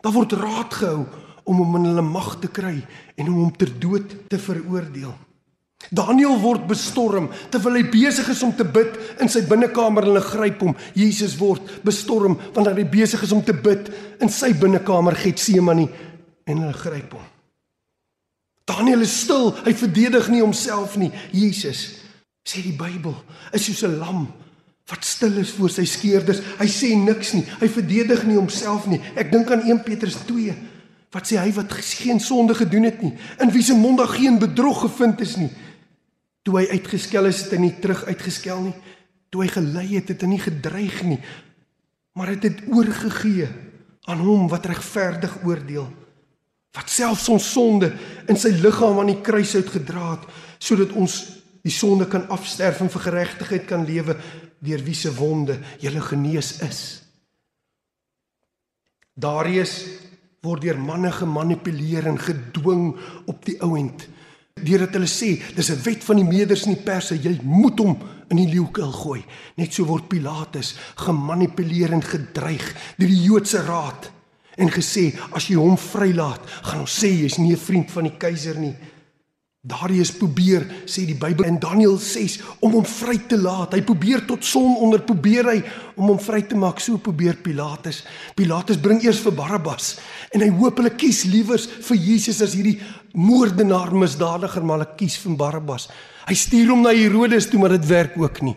Daar 0.00 0.12
word 0.16 0.32
raad 0.40 0.74
gehou 0.74 1.04
om 1.44 1.60
hom 1.60 1.76
in 1.80 1.90
hulle 1.90 2.04
mag 2.04 2.38
te 2.40 2.48
kry 2.48 2.78
en 3.16 3.28
om 3.28 3.42
hom 3.42 3.50
ter 3.56 3.72
dood 3.80 4.12
te 4.32 4.38
veroordeel. 4.40 5.12
Daniël 5.88 6.36
word 6.40 6.66
bestorm 6.68 7.30
terwyl 7.52 7.78
hy 7.80 7.84
besig 7.92 8.28
is 8.32 8.42
om 8.44 8.52
te 8.56 8.66
bid 8.68 8.96
in 9.20 9.32
sy 9.32 9.42
binnekamer 9.48 10.04
en 10.04 10.12
hulle 10.12 10.24
gryp 10.24 10.64
hom. 10.64 10.76
Jesus 10.96 11.38
word 11.40 11.80
bestorm 11.86 12.36
wanneer 12.54 12.80
hy 12.82 12.86
besig 12.92 13.24
is 13.24 13.32
om 13.36 13.42
te 13.44 13.56
bid 13.56 13.88
in 14.20 14.32
sy 14.32 14.52
binnekamer 14.56 15.16
Getsemane 15.18 15.88
en 16.44 16.64
hulle 16.64 16.76
gryp 16.76 17.16
hom. 17.16 17.28
Daniël 18.64 19.00
is 19.00 19.20
stil, 19.24 19.54
hy 19.64 19.74
verdedig 19.74 20.28
nie 20.28 20.42
homself 20.42 20.96
nie. 20.96 21.10
Jesus 21.32 22.00
sê 22.46 22.62
die 22.64 22.76
Bybel 22.76 23.14
is 23.52 23.64
soos 23.64 23.82
'n 23.84 23.98
lam 23.98 24.28
wat 24.90 25.04
stil 25.04 25.38
is 25.38 25.50
voor 25.54 25.70
sy 25.70 25.84
skeerders. 25.84 26.40
Hy 26.58 26.66
sê 26.66 26.96
niks 26.96 27.32
nie. 27.32 27.44
Hy 27.60 27.68
verdedig 27.68 28.24
nie 28.26 28.36
homself 28.36 28.86
nie. 28.86 29.00
Ek 29.14 29.30
dink 29.30 29.50
aan 29.50 29.62
1 29.62 29.84
Petrus 29.84 30.16
2 30.26 30.54
wat 31.10 31.26
sê 31.26 31.40
hy 31.42 31.50
wat 31.56 31.72
geen 31.74 32.20
sonde 32.22 32.54
gedoen 32.54 32.86
het 32.86 33.00
nie, 33.02 33.16
in 33.42 33.50
wie 33.50 33.62
se 33.66 33.74
mond 33.74 33.98
daar 33.98 34.12
geen 34.14 34.38
bedrog 34.38 34.84
gevind 34.86 35.20
is 35.20 35.36
nie. 35.40 35.50
Toe 36.46 36.60
hy 36.60 36.66
uitgeskel 36.70 37.26
is, 37.26 37.42
het 37.42 37.56
hy 37.56 37.64
nie 37.64 37.72
terug 37.82 38.04
uitgeskel 38.06 38.62
nie. 38.68 38.74
Toe 39.30 39.42
hy 39.42 39.48
gelei 39.50 39.88
het, 39.96 40.12
het 40.14 40.22
hy 40.22 40.30
nie 40.30 40.42
gedreig 40.42 41.02
nie, 41.06 41.18
maar 42.14 42.30
het 42.30 42.46
dit 42.46 42.62
oorgegee 42.70 43.48
aan 44.10 44.22
hom 44.22 44.46
wat 44.50 44.66
regverdig 44.70 45.34
oordeel. 45.46 45.88
Wat 46.76 46.90
selfs 46.90 47.28
ons 47.32 47.52
sonde 47.52 47.90
in 48.30 48.38
sy 48.38 48.52
liggaam 48.60 49.00
aan 49.02 49.10
die 49.10 49.22
kruis 49.24 49.56
uitgedra 49.58 50.12
het, 50.14 50.26
sodat 50.62 50.92
ons 50.94 51.16
die 51.66 51.74
sonde 51.74 52.06
kan 52.08 52.28
afsterf 52.32 52.80
en 52.80 52.92
vir 52.92 53.06
geregtigheid 53.08 53.66
kan 53.68 53.84
lewe 53.88 54.16
deur 54.64 54.84
wie 54.84 54.94
se 54.96 55.10
wonde 55.16 55.58
jy 55.82 55.92
genees 56.04 56.60
is. 56.64 56.80
Darius 59.20 59.74
word 60.44 60.64
deur 60.64 60.78
manne 60.80 61.10
gemanipuleer 61.12 62.06
en 62.08 62.20
gedwing 62.20 62.94
op 63.28 63.44
die 63.44 63.58
ouend 63.60 64.06
deurdat 64.60 64.96
hulle 64.96 65.08
sê 65.08 65.40
dis 65.56 65.70
'n 65.70 65.82
wet 65.84 66.04
van 66.04 66.16
die 66.16 66.24
Meders 66.24 66.66
en 66.66 66.74
die 66.74 66.84
Perse, 66.84 67.16
jy 67.16 67.40
moet 67.42 67.78
hom 67.78 67.96
in 68.28 68.36
die 68.36 68.48
leeukuil 68.54 68.92
gooi. 68.92 69.24
Net 69.56 69.72
so 69.72 69.84
word 69.84 70.08
Pilatus 70.08 70.74
gemanipuleer 70.96 71.92
en 71.92 72.02
gedreig 72.02 72.74
deur 72.98 73.08
die 73.08 73.24
Joodse 73.24 73.62
raad 73.64 74.10
en 74.56 74.70
gesê 74.70 75.10
as 75.32 75.48
jy 75.48 75.56
hom 75.56 75.76
vrylaat, 75.76 76.40
gaan 76.62 76.80
ons 76.80 76.98
sê 77.02 77.10
jy's 77.22 77.38
nie 77.38 77.52
'n 77.52 77.56
vriend 77.56 77.90
van 77.90 78.04
die 78.04 78.18
keiser 78.18 78.58
nie. 78.58 78.74
Darius 79.60 80.08
probeer 80.16 80.62
sê 80.88 81.02
die 81.04 81.18
Bybel 81.20 81.44
in 81.44 81.58
Daniël 81.60 81.98
6 82.00 82.38
om 82.64 82.78
hom 82.78 82.84
vry 82.88 83.18
te 83.28 83.36
laat. 83.36 83.74
Hy 83.76 83.82
probeer 83.84 84.22
tot 84.24 84.40
son 84.40 84.78
onder 84.80 85.02
probeer 85.04 85.50
hy 85.50 85.58
om 86.00 86.06
hom 86.14 86.18
vry 86.18 86.40
te 86.48 86.56
maak. 86.56 86.80
So 86.80 86.96
probeer 86.96 87.36
Pilatus. 87.44 88.00
Pilatus 88.34 88.80
bring 88.80 89.04
eers 89.04 89.20
vir 89.20 89.36
Barabbas 89.36 89.98
en 90.32 90.40
hy 90.40 90.48
hoop 90.48 90.80
hulle 90.80 90.94
kies 90.96 91.26
liewers 91.28 91.68
vir 91.90 92.00
Jesus 92.00 92.40
as 92.40 92.56
hierdie 92.56 92.78
moordenaar 93.12 93.92
misdadiger, 93.92 94.64
maar 94.64 94.80
hulle 94.80 94.96
kies 94.96 95.18
vir 95.20 95.36
Barabbas. 95.36 95.90
Hy 96.24 96.34
stuur 96.40 96.72
hom 96.72 96.82
na 96.86 96.96
Herodes 96.96 97.50
toe, 97.50 97.60
maar 97.60 97.76
dit 97.76 97.84
werk 97.84 98.16
ook 98.16 98.40
nie. 98.40 98.56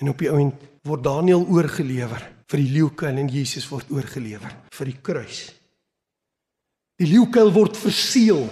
En 0.00 0.08
op 0.08 0.24
die 0.24 0.32
oomblik 0.32 0.68
word 0.88 1.04
Daniël 1.04 1.44
oorgelewer 1.44 2.39
vir 2.50 2.58
die 2.58 2.72
leeukuil 2.74 3.22
en 3.22 3.28
Jesus 3.30 3.68
word 3.70 3.90
oorgelewer 3.94 4.56
vir 4.74 4.90
die 4.90 4.98
kruis. 5.02 5.44
Die 7.00 7.08
leeukuil 7.08 7.52
word 7.54 7.76
verseël 7.76 8.48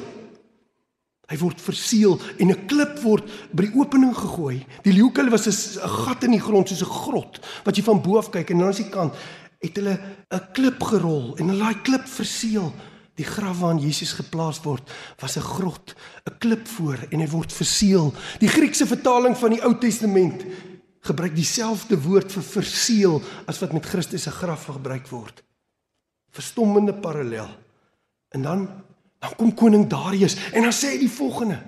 Hy 1.29 1.37
word 1.43 1.61
verseël 1.61 2.15
en 2.41 2.49
'n 2.51 2.67
klip 2.67 3.03
word 3.05 3.29
by 3.53 3.67
die 3.67 3.77
opening 3.77 4.15
gegooi. 4.17 4.65
Die 4.83 4.95
leeukuil 4.97 5.29
was 5.29 5.47
'n 5.47 5.89
gat 6.05 6.25
in 6.25 6.33
die 6.33 6.41
grond 6.41 6.69
soos 6.69 6.81
'n 6.81 6.89
grot 6.89 7.41
wat 7.65 7.77
jy 7.77 7.83
van 7.83 8.01
bo 8.01 8.17
af 8.17 8.31
kyk 8.31 8.51
en 8.51 8.63
aan 8.63 8.73
die 8.73 8.89
kant 8.89 9.13
het 9.61 9.77
hulle 9.77 10.01
'n 10.33 10.53
klip 10.55 10.83
gerol 10.83 11.37
en 11.37 11.49
hulle 11.49 11.65
daai 11.65 11.83
klip 11.83 12.07
verseël. 12.07 12.73
Die 13.17 13.27
graf 13.27 13.59
waarin 13.61 13.83
Jesus 13.83 14.13
geplaas 14.13 14.63
word 14.65 14.89
was 15.21 15.37
'n 15.37 15.43
grot, 15.43 15.95
'n 16.25 16.39
klip 16.39 16.67
voor 16.67 16.99
en 17.11 17.21
hy 17.21 17.29
word 17.29 17.53
verseël. 17.53 18.15
Die 18.41 18.49
Griekse 18.49 18.87
vertaling 18.87 19.37
van 19.37 19.51
die 19.51 19.63
Ou 19.63 19.75
Testament 19.79 20.45
gebruik 21.09 21.35
dieselfde 21.37 21.97
woord 22.05 22.33
vir 22.33 22.45
verseël 22.45 23.23
as 23.49 23.59
wat 23.63 23.73
met 23.73 23.87
Christus 23.87 24.29
se 24.29 24.31
graf 24.31 24.69
gebruik 24.69 25.09
word. 25.11 25.43
Verstommende 26.31 26.95
parallel. 26.95 27.49
En 28.37 28.45
dan 28.45 28.69
Dan 29.19 29.35
kom 29.35 29.55
koning 29.55 29.87
Darius 29.91 30.37
en 30.55 30.63
dan 30.63 30.75
sê 30.75 30.95
hy 30.95 30.99
die 31.03 31.11
volgende. 31.11 31.59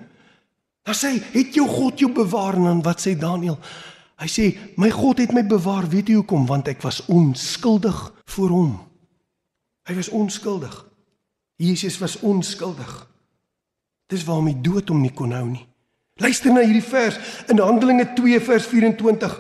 Dan 0.86 0.94
sê 0.94 1.08
hy, 1.14 1.22
"Het 1.32 1.54
jou 1.54 1.66
God 1.68 1.98
jou 1.98 2.12
bewaar?" 2.12 2.54
En 2.54 2.64
dan 2.64 2.82
wat 2.82 3.00
sê 3.00 3.18
Daniël? 3.18 3.58
Hy 4.16 4.26
sê, 4.26 4.58
"My 4.76 4.90
God 4.90 5.18
het 5.18 5.32
my 5.32 5.46
bewaar, 5.46 5.88
weet 5.88 6.08
jy 6.08 6.14
hoekom? 6.14 6.46
Want 6.46 6.68
ek 6.68 6.82
was 6.82 7.04
onskuldig 7.06 8.12
voor 8.24 8.48
hom." 8.48 8.80
Hy 9.82 9.94
was 9.94 10.08
onskuldig. 10.08 10.86
Jesus 11.56 11.98
was 11.98 12.18
onskuldig. 12.18 13.08
Dis 14.06 14.24
waarom 14.24 14.46
hy 14.46 14.60
dood 14.60 14.88
hom 14.88 15.00
nie 15.00 15.12
kon 15.12 15.32
hou 15.32 15.46
nie. 15.46 15.66
Luister 16.20 16.52
na 16.52 16.64
hierdie 16.64 16.84
vers 16.84 17.16
in 17.48 17.62
Handelinge 17.62 18.10
2 18.16 18.40
vers 18.44 18.68
24. 18.68 19.38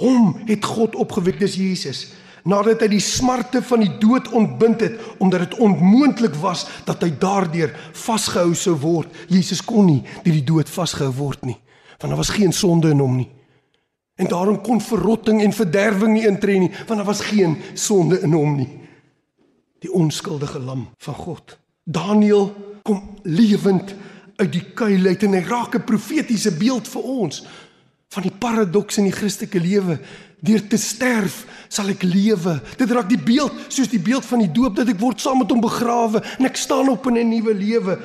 Hom 0.00 0.32
het 0.48 0.64
God 0.64 0.96
opgewek, 0.96 1.38
dis 1.42 1.58
Jesus 1.60 2.08
nadat 2.48 2.80
hy 2.84 2.88
die 2.94 3.02
smarte 3.04 3.60
van 3.64 3.82
die 3.84 3.92
dood 4.00 4.30
ontbind 4.36 4.80
het 4.84 4.94
omdat 5.20 5.44
dit 5.44 5.58
onmoontlik 5.60 6.36
was 6.40 6.66
dat 6.86 7.02
hy 7.04 7.10
daardeur 7.20 7.74
vasgehou 7.92 8.54
sou 8.56 8.76
word. 8.80 9.12
Jesus 9.28 9.62
kon 9.64 9.90
nie 9.90 10.00
deur 10.24 10.36
die 10.38 10.46
dood 10.46 10.70
vasgehou 10.72 11.12
word 11.18 11.44
nie, 11.48 11.58
want 11.98 12.08
daar 12.08 12.20
was 12.20 12.32
geen 12.34 12.54
sonde 12.56 12.94
in 12.94 13.02
hom 13.02 13.18
nie. 13.20 13.28
En 14.20 14.28
daarom 14.28 14.60
kon 14.60 14.82
verrotting 14.84 15.40
en 15.44 15.52
verderwing 15.56 16.14
nie 16.16 16.26
intree 16.28 16.60
nie, 16.60 16.72
want 16.86 17.00
daar 17.00 17.08
was 17.08 17.24
geen 17.24 17.56
sonde 17.74 18.20
in 18.24 18.34
hom 18.36 18.58
nie. 18.58 18.68
Die 19.80 19.92
onskuldige 19.92 20.60
lam 20.60 20.90
van 21.00 21.16
God. 21.16 21.56
Daniël 21.84 22.50
kom 22.84 23.00
lewend 23.24 23.94
uit 24.40 24.52
die 24.52 24.64
kuil 24.74 25.06
uit 25.06 25.22
en 25.26 25.36
hy 25.36 25.44
raak 25.44 25.76
'n 25.76 25.84
profetiese 25.84 26.52
beeld 26.56 26.88
vir 26.88 27.02
ons 27.02 27.44
van 28.10 28.22
die 28.22 28.38
paradoks 28.38 28.98
in 28.98 29.06
die 29.06 29.14
Christelike 29.14 29.60
lewe 29.60 30.00
deur 30.40 30.62
te 30.68 30.78
sterf 30.80 31.44
sal 31.68 31.92
ek 31.92 32.02
lewe. 32.02 32.60
Dit 32.80 32.90
raak 32.90 33.08
die 33.08 33.20
beeld 33.20 33.52
soos 33.68 33.90
die 33.92 34.00
beeld 34.00 34.24
van 34.26 34.42
die 34.42 34.52
doop 34.52 34.76
dat 34.76 34.88
ek 34.88 34.98
word 35.00 35.20
saam 35.20 35.38
met 35.38 35.50
hom 35.52 35.60
begrawe 35.60 36.22
en 36.38 36.48
ek 36.48 36.56
staan 36.56 36.88
op 36.88 37.06
in 37.06 37.18
'n 37.18 37.28
nuwe 37.28 37.54
lewe. 37.54 37.98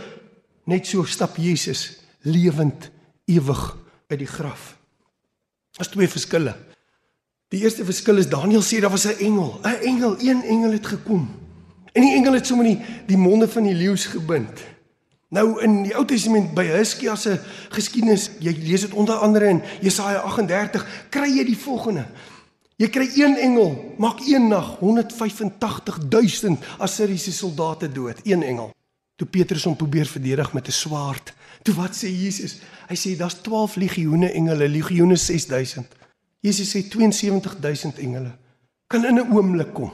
Net 0.65 0.87
so 0.87 1.03
stap 1.03 1.37
Jesus 1.37 1.99
lewend 2.21 2.91
ewig 3.25 3.77
uit 4.09 4.19
die 4.19 4.27
graf. 4.27 4.77
Daar's 5.77 5.91
twee 5.91 6.07
verskille. 6.07 6.55
Die 7.49 7.61
eerste 7.63 7.85
verskil 7.85 8.17
is 8.17 8.29
Daniël 8.29 8.61
sê 8.61 8.81
daar 8.81 8.91
was 8.91 9.05
'n 9.05 9.19
engel, 9.19 9.59
'n 9.63 9.81
engel, 9.81 10.15
een 10.19 10.43
engel 10.43 10.71
het 10.71 10.85
gekom. 10.85 11.29
En 11.93 12.01
die 12.01 12.13
engel 12.13 12.33
het 12.33 12.45
sommer 12.45 12.65
die, 12.65 12.81
die 13.07 13.17
monde 13.17 13.47
van 13.47 13.63
die 13.63 13.75
leeu's 13.75 14.05
gebind. 14.05 14.74
Nou 15.35 15.57
in 15.63 15.81
die 15.83 15.95
Ou 15.97 16.05
Testament 16.07 16.53
by 16.55 16.63
Hizkia 16.69 17.15
se 17.19 17.35
geskiedenis, 17.75 18.29
jy 18.39 18.53
lees 18.55 18.85
dit 18.85 18.93
onder 18.95 19.19
andere 19.25 19.49
in 19.51 19.61
Jesaja 19.83 20.21
38, 20.23 20.85
kry 21.11 21.27
jy 21.27 21.43
die 21.49 21.57
volgende. 21.59 22.05
Jy 22.79 22.89
kry 22.91 23.07
een 23.15 23.35
engel, 23.43 23.75
maak 23.99 24.19
een 24.23 24.47
nag 24.51 24.77
185000 24.79 26.63
Assiriese 26.83 27.31
soldate 27.35 27.91
dood, 27.91 28.19
een 28.23 28.43
engel. 28.43 28.71
Toe 29.15 29.27
Petrus 29.27 29.63
hom 29.63 29.75
probeer 29.79 30.07
verdedig 30.07 30.53
met 30.53 30.67
'n 30.67 30.71
swaard. 30.71 31.33
Toe 31.63 31.75
wat 31.75 31.95
sê 31.95 32.07
Jesus? 32.07 32.59
Hy 32.87 32.95
sê 32.95 33.17
daar's 33.17 33.41
12 33.41 33.75
legioene 33.75 34.31
engele, 34.31 34.67
legioene 34.67 35.15
6000. 35.15 35.87
Jesus 36.39 36.75
sê 36.75 36.83
72000 36.89 37.99
engele 37.99 38.31
kan 38.87 39.05
in 39.05 39.15
'n 39.15 39.33
oomblik 39.35 39.73
kom. 39.73 39.91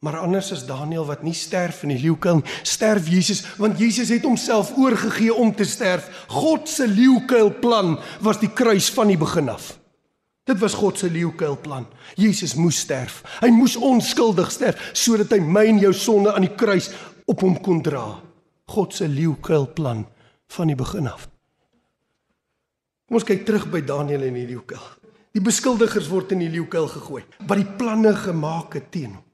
Maar 0.00 0.16
anders 0.18 0.52
as 0.52 0.64
Daniël 0.64 1.04
wat 1.04 1.22
nie 1.22 1.36
sterf 1.36 1.82
in 1.84 1.92
die 1.92 2.00
leeukuil, 2.00 2.40
sterf 2.64 3.08
Jesus 3.12 3.42
want 3.60 3.78
Jesus 3.78 4.08
het 4.08 4.24
homself 4.24 4.72
oorgegee 4.80 5.34
om 5.34 5.52
te 5.54 5.66
sterf. 5.68 6.08
God 6.32 6.68
se 6.68 6.88
leeukuil 6.88 7.52
plan 7.60 7.98
was 8.24 8.40
die 8.40 8.52
kruis 8.52 8.88
van 8.96 9.12
die 9.12 9.20
begin 9.20 9.52
af. 9.52 9.74
Dit 10.48 10.58
was 10.58 10.74
God 10.74 10.98
se 10.98 11.10
leeukuilplan. 11.10 11.86
Jesus 12.16 12.56
moes 12.56 12.80
sterf. 12.80 13.20
Hy 13.42 13.52
moes 13.52 13.76
onskuldig 13.76 14.50
sterf 14.50 14.90
sodat 14.96 15.36
hy 15.36 15.40
my 15.44 15.66
en 15.68 15.82
jou 15.84 15.92
sonde 15.94 16.32
aan 16.32 16.48
die 16.48 16.56
kruis 16.56 16.90
op 17.30 17.44
hom 17.44 17.58
kon 17.62 17.82
dra. 17.84 18.06
God 18.72 18.96
se 18.96 19.08
leeukuilplan 19.08 20.06
van 20.50 20.72
die 20.72 20.78
begin 20.78 21.10
af. 21.10 21.28
Kom 23.06 23.20
ons 23.20 23.26
kyk 23.26 23.44
terug 23.46 23.68
by 23.70 23.82
Daniël 23.84 24.24
en 24.26 24.38
die 24.40 24.48
leeukuil. 24.48 24.86
Die 25.36 25.42
beskuldigers 25.44 26.08
word 26.10 26.32
in 26.34 26.42
die 26.42 26.50
leeukuil 26.50 26.88
gegooi, 26.90 27.22
wat 27.46 27.58
die 27.60 27.68
planne 27.78 28.16
gemaak 28.18 28.74
het 28.78 28.88
teen 28.90 29.12
hom. 29.12 29.26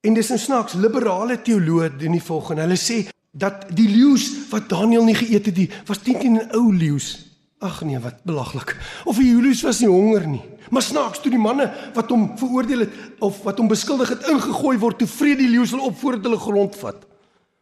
En 0.00 0.14
dis 0.14 0.30
'n 0.32 0.38
snaaks 0.38 0.72
liberale 0.72 1.42
teoloë 1.42 1.96
doen 1.96 2.12
die 2.12 2.22
volgende. 2.22 2.62
Hulle 2.62 2.76
sê 2.76 3.08
dat 3.32 3.66
die 3.74 3.88
leeu's 3.88 4.48
wat 4.50 4.68
Daniël 4.68 5.04
nie 5.04 5.14
geëet 5.14 5.46
het 5.46 5.56
nie, 5.56 5.70
was 5.86 5.98
teen 5.98 6.32
'n 6.32 6.48
ou 6.54 6.74
leeu's 6.74 7.28
Ag 7.58 7.82
nee, 7.82 7.98
wat 7.98 8.22
belaglik. 8.22 8.76
Of 9.04 9.16
die 9.18 9.32
Julius 9.32 9.64
was 9.66 9.80
nie 9.82 9.88
honger 9.90 10.26
nie. 10.30 10.42
Maar 10.70 10.82
snaaks 10.82 11.18
toe 11.18 11.30
die 11.32 11.40
manne 11.42 11.66
wat 11.94 12.10
hom 12.12 12.28
veroordeel 12.38 12.84
het 12.84 12.92
of 13.18 13.40
wat 13.42 13.58
hom 13.58 13.70
beskuldig 13.70 14.08
het 14.08 14.28
ingegooi 14.30 14.76
word 14.78 14.98
toe 14.98 15.08
vrede 15.10 15.42
die 15.42 15.50
leeu's 15.50 15.72
hulle 15.74 15.88
op 15.88 15.96
voordat 15.98 16.28
hulle 16.28 16.38
grond 16.38 16.76
vat. 16.78 17.02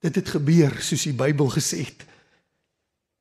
Dit 0.05 0.19
het 0.21 0.29
gebeur 0.29 0.77
soos 0.85 1.07
die 1.09 1.15
Bybel 1.17 1.49
gesê 1.49 1.81
het. 1.87 2.05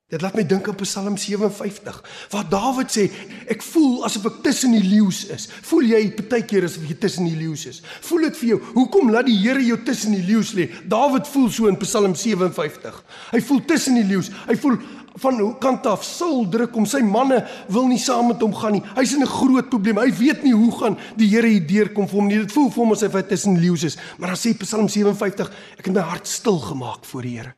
Dit 0.06 0.22
laat 0.22 0.36
my 0.38 0.44
dink 0.46 0.68
aan 0.70 0.76
Psalm 0.78 1.16
57 1.18 1.96
waar 2.30 2.44
Dawid 2.46 2.92
sê 2.94 3.08
ek 3.50 3.64
voel 3.66 4.04
asof 4.06 4.28
ek 4.30 4.36
tussen 4.46 4.76
die 4.76 4.84
leeu's 4.86 5.24
is. 5.34 5.48
Voel 5.66 5.88
jy 5.96 6.02
partykeer 6.14 6.68
asof 6.68 6.86
jy 6.86 6.98
tussen 7.02 7.26
die 7.26 7.34
leeu's 7.40 7.64
is? 7.72 7.80
Voel 8.06 8.28
dit 8.28 8.38
vir 8.38 8.52
jou? 8.52 8.60
Hoekom 8.76 9.10
laat 9.10 9.26
die 9.26 9.40
Here 9.40 9.64
jou 9.66 9.80
tussen 9.88 10.14
die 10.14 10.22
leeu's 10.28 10.52
lê? 10.54 10.68
Dawid 10.86 11.26
voel 11.34 11.50
so 11.50 11.72
in 11.72 11.80
Psalm 11.82 12.14
57. 12.14 13.02
Hy 13.32 13.42
voel 13.50 13.66
tussen 13.66 13.98
die 13.98 14.06
leeu's. 14.12 14.30
Hy 14.46 14.60
voel 14.62 14.78
van 15.26 15.42
hoe 15.42 15.50
kant 15.66 15.90
af 15.90 16.06
sul 16.06 16.46
druk 16.54 16.78
om 16.78 16.86
sy 16.86 17.02
manne 17.02 17.42
wil 17.74 17.90
nie 17.90 17.98
saam 17.98 18.30
met 18.30 18.46
hom 18.46 18.54
gaan 18.54 18.78
nie. 18.78 18.86
Hy's 18.94 19.18
in 19.18 19.26
'n 19.26 19.36
groot 19.42 19.74
probleem. 19.74 20.06
Hy 20.06 20.14
weet 20.22 20.44
nie 20.44 20.54
hoe 20.54 20.72
gaan 20.72 21.02
die 21.18 21.34
Here 21.34 21.48
hier 21.48 21.66
deurkom 21.66 22.06
vir 22.06 22.20
hom 22.22 22.28
nie. 22.28 22.46
Dit 22.46 22.54
voel 22.54 22.70
vir 22.70 22.84
hom 22.84 22.92
asof 22.92 23.14
hy 23.14 23.24
tussen 23.24 23.58
leeu's 23.58 23.84
is. 23.84 23.98
Maar 24.20 24.38
dan 24.38 24.38
sê 24.38 24.54
Psalm 24.54 24.88
57, 24.88 25.50
ek 25.80 25.86
het 25.86 25.94
my 25.96 26.02
hart 26.02 26.28
stil 26.28 26.60
gemaak 26.60 27.06
voor 27.06 27.22
die 27.22 27.38
Here. 27.40 27.56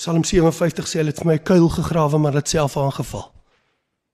Psalm 0.00 0.22
57 0.24 0.86
sê 0.88 1.02
hulle 1.02 1.12
het 1.12 1.18
vir 1.20 1.28
my 1.28 1.34
'n 1.36 1.44
kuil 1.44 1.68
gegrawe 1.68 2.18
maar 2.18 2.32
dit 2.32 2.48
self 2.48 2.76
aangeval. 2.76 3.32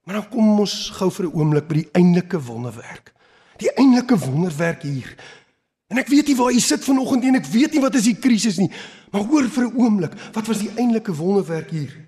Maar 0.03 0.15
dan 0.15 0.29
kom 0.29 0.59
ons 0.59 0.89
gou 0.99 1.09
vir 1.11 1.25
'n 1.25 1.33
oomblik 1.33 1.67
by 1.67 1.73
die 1.73 1.89
eintlike 1.93 2.39
wonderwerk. 2.43 3.13
Die 3.57 3.71
eintlike 3.71 4.17
wonderwerk 4.19 4.81
hier. 4.81 5.15
En 5.87 5.97
ek 5.97 6.07
weet 6.07 6.27
nie 6.27 6.35
waar 6.35 6.51
u 6.51 6.59
sit 6.59 6.83
vanoggend 6.83 7.23
en 7.23 7.35
ek 7.35 7.45
weet 7.45 7.71
nie 7.71 7.81
wat 7.81 7.95
is 7.95 8.03
die 8.03 8.19
krisis 8.19 8.57
nie. 8.57 8.71
Maar 9.11 9.21
hoor 9.21 9.47
vir 9.49 9.63
'n 9.63 9.77
oomblik, 9.77 10.13
wat 10.33 10.47
was 10.47 10.57
die 10.57 10.71
eintlike 10.75 11.15
wonderwerk 11.15 11.69
hier? 11.69 12.07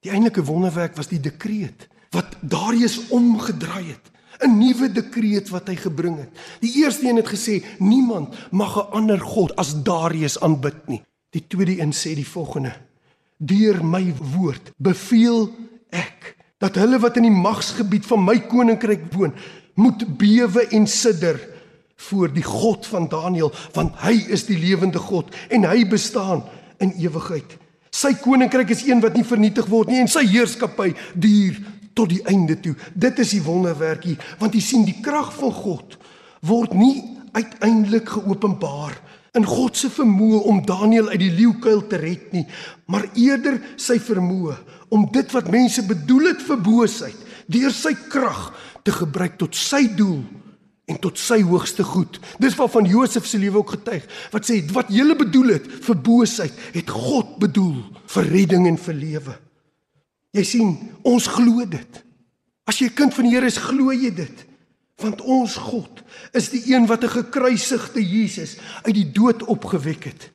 Die 0.00 0.10
eintlike 0.10 0.44
wonderwerk 0.44 0.96
was 0.96 1.06
die 1.06 1.20
dekreet 1.20 1.88
wat 2.10 2.36
Darius 2.40 3.08
omgedraai 3.08 3.86
het. 3.94 4.10
'n 4.40 4.58
Nuwe 4.58 4.92
dekreet 4.92 5.48
wat 5.48 5.68
hy 5.68 5.76
gebring 5.76 6.18
het. 6.18 6.30
Die 6.60 6.82
eerste 6.82 7.08
een 7.08 7.16
het 7.16 7.28
gesê 7.28 7.64
niemand 7.78 8.34
mag 8.50 8.76
'n 8.76 8.90
ander 8.90 9.20
god 9.20 9.56
as 9.56 9.82
Darius 9.82 10.40
aanbid 10.40 10.88
nie. 10.88 11.02
Die 11.32 11.44
tweede 11.48 11.78
een 11.80 11.94
sê 11.96 12.14
die 12.16 12.28
volgende: 12.28 12.74
Deur 13.36 13.80
my 13.84 14.04
woord 14.34 14.72
beveel 14.76 15.48
ek 15.90 16.34
dat 16.62 16.76
hulle 16.78 17.00
wat 17.02 17.16
in 17.18 17.26
die 17.26 17.34
magsgebied 17.34 18.06
van 18.06 18.22
my 18.22 18.36
koninkryk 18.46 19.08
woon, 19.16 19.32
moet 19.74 20.04
bewe 20.18 20.66
en 20.76 20.86
sidder 20.86 21.40
voor 22.08 22.30
die 22.34 22.44
God 22.44 22.86
van 22.86 23.08
Daniël, 23.10 23.50
want 23.74 23.96
hy 24.04 24.14
is 24.34 24.44
die 24.46 24.58
lewende 24.58 25.00
God 25.02 25.32
en 25.50 25.66
hy 25.66 25.82
bestaan 25.88 26.44
in 26.82 26.94
ewigheid. 27.00 27.56
Sy 27.92 28.14
koninkryk 28.20 28.70
is 28.74 28.84
een 28.86 29.02
wat 29.02 29.16
nie 29.16 29.26
vernietig 29.26 29.66
word 29.70 29.90
nie 29.90 30.00
en 30.02 30.10
sy 30.10 30.24
heerskappy 30.28 30.92
duur 31.14 31.58
tot 31.98 32.12
die 32.12 32.22
einde 32.30 32.56
toe. 32.62 32.74
Dit 32.94 33.20
is 33.22 33.34
die 33.36 33.42
wonderwerk 33.44 34.06
hier, 34.08 34.22
want 34.40 34.54
jy 34.56 34.62
sien 34.64 34.86
die 34.88 35.00
krag 35.04 35.32
van 35.36 35.52
God 35.56 35.98
word 36.46 36.72
nie 36.74 37.02
uiteindelik 37.36 38.08
geopenbaar 38.16 38.96
in 39.38 39.46
God 39.48 39.76
se 39.76 39.88
vermoë 39.92 40.42
om 40.50 40.60
Daniël 40.66 41.08
uit 41.08 41.22
die 41.22 41.32
leeukuil 41.32 41.86
te 41.88 41.96
red 42.00 42.32
nie, 42.36 42.44
maar 42.86 43.08
eerder 43.16 43.58
sy 43.80 43.96
vermoë 44.02 44.58
om 44.92 45.06
dit 45.12 45.32
wat 45.32 45.48
mense 45.52 45.84
bedoel 45.88 46.32
het 46.34 46.44
vir 46.44 46.60
boosheid 46.60 47.28
deur 47.52 47.72
sy 47.74 47.94
krag 48.12 48.50
te 48.84 48.92
gebruik 48.94 49.38
tot 49.40 49.56
sy 49.56 49.86
doel 49.96 50.20
en 50.90 50.98
tot 51.00 51.18
sy 51.20 51.38
hoogste 51.46 51.84
goed. 51.86 52.18
Dis 52.42 52.56
waarvan 52.58 52.88
Josef 52.90 53.26
se 53.28 53.38
lewe 53.40 53.60
ook 53.62 53.76
getuig. 53.76 54.04
Wat 54.32 54.46
sê 54.46 54.58
wat 54.74 54.90
jy 54.92 55.06
bedoel 55.16 55.54
het 55.56 55.68
vir 55.86 55.96
boosheid, 55.96 56.54
het 56.74 56.90
God 56.90 57.36
bedoel 57.40 57.78
vir 58.14 58.30
redding 58.34 58.66
en 58.68 58.78
vir 58.80 58.98
lewe. 58.98 59.36
Jy 60.32 60.44
sien, 60.48 60.72
ons 61.04 61.26
glo 61.28 61.64
dit. 61.68 62.02
As 62.66 62.78
jy 62.80 62.88
'n 62.88 62.94
kind 62.94 63.14
van 63.14 63.24
die 63.24 63.34
Here 63.34 63.46
is, 63.46 63.58
glo 63.58 63.92
jy 63.92 64.10
dit. 64.10 64.46
Want 65.02 65.20
ons 65.20 65.56
God 65.58 66.02
is 66.32 66.50
die 66.52 66.62
een 66.70 66.86
wat 66.86 67.04
'n 67.04 67.16
gekruisigde 67.18 68.02
Jesus 68.02 68.56
uit 68.82 68.94
die 68.94 69.10
dood 69.10 69.42
opgewek 69.42 70.04
het. 70.04 70.30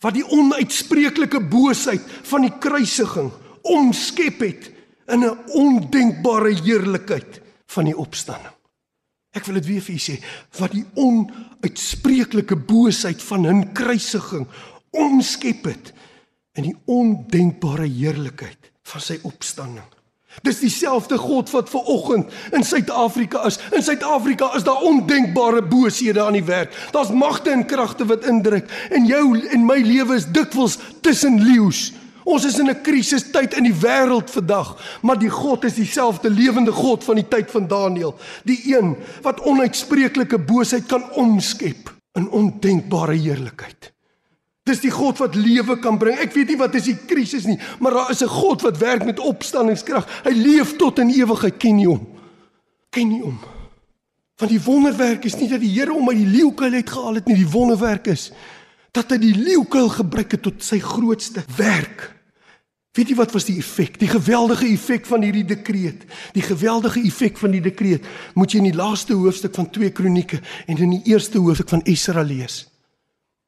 Wat 0.00 0.14
die 0.14 0.24
onuitspreeklike 0.24 1.40
boosheid 1.40 2.02
van 2.22 2.40
die 2.40 2.58
kruisiging 2.58 3.32
omskep 3.62 4.40
het 4.40 4.70
in 5.06 5.24
'n 5.24 5.38
ondenkbare 5.46 6.54
heerlikheid 6.54 7.40
van 7.66 7.84
die 7.84 7.96
opstanding. 7.96 8.54
Ek 9.30 9.44
wil 9.44 9.54
dit 9.54 9.66
weer 9.66 9.82
vir 9.82 9.94
u 9.94 9.98
sê 9.98 10.16
wat 10.58 10.72
die 10.72 10.86
onuitspreeklike 10.94 12.56
boosheid 12.56 13.22
van 13.22 13.44
hun 13.44 13.72
kruisiging 13.72 14.46
omskep 14.90 15.64
het 15.64 15.92
in 16.56 16.62
die 16.62 16.76
ondenkbare 16.84 17.88
heerlikheid 17.88 18.70
van 18.82 19.00
sy 19.00 19.18
opstanding. 19.22 19.95
Dis 20.42 20.58
dieselfde 20.60 21.18
God 21.18 21.50
wat 21.50 21.70
ver 21.70 21.80
oggend 21.80 22.32
in 22.52 22.64
Suid-Afrika 22.64 23.44
is. 23.46 23.58
In 23.72 23.82
Suid-Afrika 23.82 24.54
is 24.56 24.64
daar 24.64 24.82
ondenkbare 24.82 25.62
bosehede 25.62 26.22
aan 26.22 26.36
die 26.38 26.44
werk. 26.44 26.74
Daar's 26.92 27.10
magte 27.10 27.50
en 27.50 27.66
kragte 27.66 28.06
wat 28.06 28.26
indruk 28.26 28.70
en 28.90 29.06
jou 29.06 29.48
en 29.48 29.64
my 29.66 29.78
lewe 29.80 30.14
is 30.14 30.26
dikwels 30.26 30.78
tussen 31.00 31.40
leeu's. 31.42 31.92
Ons 32.26 32.44
is 32.44 32.58
in 32.58 32.68
'n 32.68 32.82
krisistyd 32.82 33.54
in 33.54 33.62
die 33.62 33.80
wêreld 33.80 34.30
vandag, 34.30 34.76
maar 35.02 35.18
die 35.18 35.30
God 35.30 35.64
is 35.64 35.74
dieselfde 35.74 36.30
lewende 36.30 36.72
God 36.72 37.04
van 37.04 37.14
die 37.14 37.28
tyd 37.28 37.50
van 37.50 37.68
Daniël, 37.68 38.14
die 38.44 38.76
een 38.76 38.96
wat 39.22 39.40
onuitspreeklike 39.40 40.38
boosheid 40.38 40.86
kan 40.86 41.12
omskep 41.12 41.94
in 42.12 42.30
ondenkbare 42.30 43.14
heerlikheid. 43.14 43.95
Dis 44.66 44.82
die 44.82 44.90
God 44.90 45.20
wat 45.22 45.36
lewe 45.38 45.76
kan 45.78 45.98
bring. 45.98 46.18
Ek 46.18 46.34
weet 46.34 46.50
nie 46.50 46.58
wat 46.58 46.74
is 46.74 46.88
die 46.88 46.96
krisis 47.06 47.46
nie, 47.46 47.58
maar 47.78 47.94
daar 47.94 48.10
is 48.10 48.22
'n 48.22 48.28
God 48.28 48.62
wat 48.62 48.78
werk 48.78 49.04
met 49.04 49.20
opstanningskrag. 49.20 50.06
Hy 50.24 50.32
leef 50.34 50.76
tot 50.76 50.98
in 50.98 51.10
ewigheid. 51.10 51.58
Ken 51.58 51.78
jy 51.78 51.86
hom? 51.86 52.06
Ken 52.90 53.10
jy 53.10 53.20
hom? 53.20 53.38
Want 54.36 54.50
die 54.50 54.60
wonderwerk 54.60 55.24
is 55.24 55.36
nie 55.36 55.48
dat 55.48 55.60
die 55.60 55.72
Here 55.72 55.92
hom 55.92 56.08
uit 56.08 56.18
die 56.18 56.26
leeukuil 56.38 56.72
uitgehaal 56.72 57.14
het 57.14 57.26
nie, 57.26 57.36
die 57.36 57.50
wonderwerk 57.50 58.06
is 58.06 58.32
dat 58.96 59.10
hy 59.10 59.18
die 59.18 59.36
leeukuil 59.36 59.88
gebruik 59.88 60.30
het 60.32 60.42
tot 60.42 60.62
sy 60.64 60.78
grootste 60.78 61.44
werk. 61.56 62.12
Weet 62.96 63.08
jy 63.12 63.16
wat 63.18 63.34
was 63.36 63.44
die 63.44 63.58
effek? 63.60 63.98
Die 64.00 64.08
geweldige 64.08 64.66
effek 64.72 65.04
van 65.06 65.22
hierdie 65.22 65.44
dekreet. 65.44 66.06
Die 66.32 66.42
geweldige 66.42 67.02
effek 67.04 67.36
van 67.36 67.52
die 67.52 67.60
dekreet 67.60 68.06
moet 68.34 68.52
jy 68.52 68.62
in 68.62 68.70
die 68.70 68.78
laaste 68.78 69.12
hoofstuk 69.12 69.54
van 69.54 69.68
2 69.70 69.92
Kronieke 69.92 70.40
en 70.66 70.80
in 70.80 70.96
die 70.96 71.12
eerste 71.12 71.38
hoofstuk 71.38 71.68
van 71.68 71.84
Esra 71.84 72.24
lees. 72.24 72.64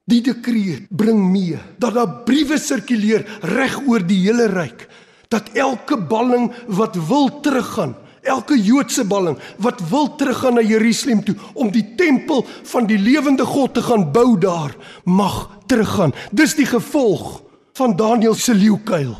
Die 0.08 0.22
dekreet 0.24 0.88
bring 0.88 1.20
mee 1.30 1.58
dat 1.76 1.94
daar 1.98 2.22
briewe 2.24 2.56
sirkuleer 2.58 3.26
reg 3.44 3.76
oor 3.86 4.04
die 4.06 4.22
hele 4.24 4.48
ryk 4.52 4.86
dat 5.28 5.50
elke 5.52 5.98
balling 6.00 6.46
wat 6.72 6.94
wil 7.08 7.28
teruggaan, 7.44 7.92
elke 8.24 8.56
Joodse 8.56 9.04
balling 9.04 9.36
wat 9.60 9.82
wil 9.90 10.14
teruggaan 10.16 10.56
na 10.56 10.64
Jerusalem 10.64 11.20
toe 11.24 11.34
om 11.52 11.68
die 11.72 11.84
tempel 12.00 12.46
van 12.70 12.88
die 12.88 12.96
lewende 12.98 13.44
God 13.44 13.74
te 13.76 13.82
gaan 13.84 14.06
bou 14.12 14.38
daar, 14.40 14.72
mag 15.04 15.50
teruggaan. 15.68 16.14
Dis 16.32 16.56
die 16.56 16.66
gevolg 16.66 17.42
van 17.76 17.96
Daniël 17.96 18.34
se 18.34 18.54
leeukuil. 18.54 19.12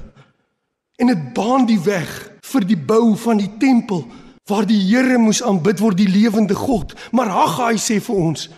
En 0.97 1.13
dit 1.13 1.29
baan 1.37 1.69
die 1.69 1.81
weg 1.85 2.09
vir 2.49 2.65
die 2.65 2.81
bou 2.81 3.13
van 3.17 3.39
die 3.39 3.53
tempel 3.61 4.07
waar 4.49 4.65
die 4.65 4.81
Here 4.81 5.19
moes 5.21 5.43
aanbid 5.45 5.85
word 5.85 6.01
die 6.01 6.09
lewende 6.09 6.57
God. 6.57 6.97
Maar 7.13 7.29
Haggai 7.29 7.77
sê 7.77 8.01
vir 8.01 8.17
ons 8.17 8.49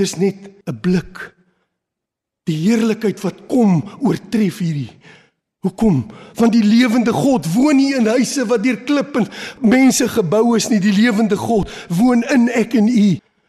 dis 0.00 0.16
net 0.16 0.50
'n 0.66 0.80
blik 0.80 1.33
Die 2.44 2.56
heerlikheid 2.66 3.20
wat 3.24 3.46
kom 3.48 3.82
oortref 4.04 4.58
hierdie. 4.60 4.90
Hoekom? 5.64 6.02
Want 6.36 6.52
die 6.52 6.64
lewende 6.64 7.12
God 7.12 7.46
woon 7.54 7.78
nie 7.80 7.94
in 7.96 8.06
huise 8.06 8.44
wat 8.50 8.64
deur 8.66 8.82
klip 8.84 9.16
en 9.16 9.30
mense 9.64 10.08
gebou 10.12 10.56
is 10.58 10.68
nie. 10.68 10.80
Die 10.82 10.92
lewende 10.92 11.38
God 11.40 11.72
woon 11.88 12.24
in 12.34 12.50
ek 12.52 12.76
en 12.80 12.90
u. 12.90 13.06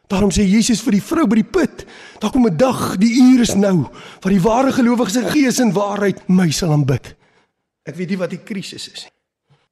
Daarom 0.08 0.32
sê 0.32 0.46
Jesus 0.48 0.84
vir 0.86 0.96
die 0.96 1.04
vrou 1.04 1.26
by 1.28 1.42
die 1.42 1.50
put: 1.58 1.84
"Daar 2.22 2.32
kom 2.32 2.48
'n 2.48 2.58
dag, 2.58 2.98
die 2.98 3.20
uur 3.20 3.42
is 3.42 3.56
nou, 3.56 3.90
waar 4.22 4.32
die 4.32 4.42
ware 4.42 4.72
gelowiges 4.72 5.16
in 5.16 5.30
gees 5.30 5.60
en 5.60 5.74
waarheid 5.74 6.28
my 6.30 6.52
sal 6.52 6.72
aanbid." 6.72 7.16
Ek 7.84 7.96
weet 7.96 8.10
nie 8.10 8.18
wat 8.18 8.30
die 8.30 8.44
krisis 8.44 8.88
is 8.88 9.04
nie. 9.04 9.15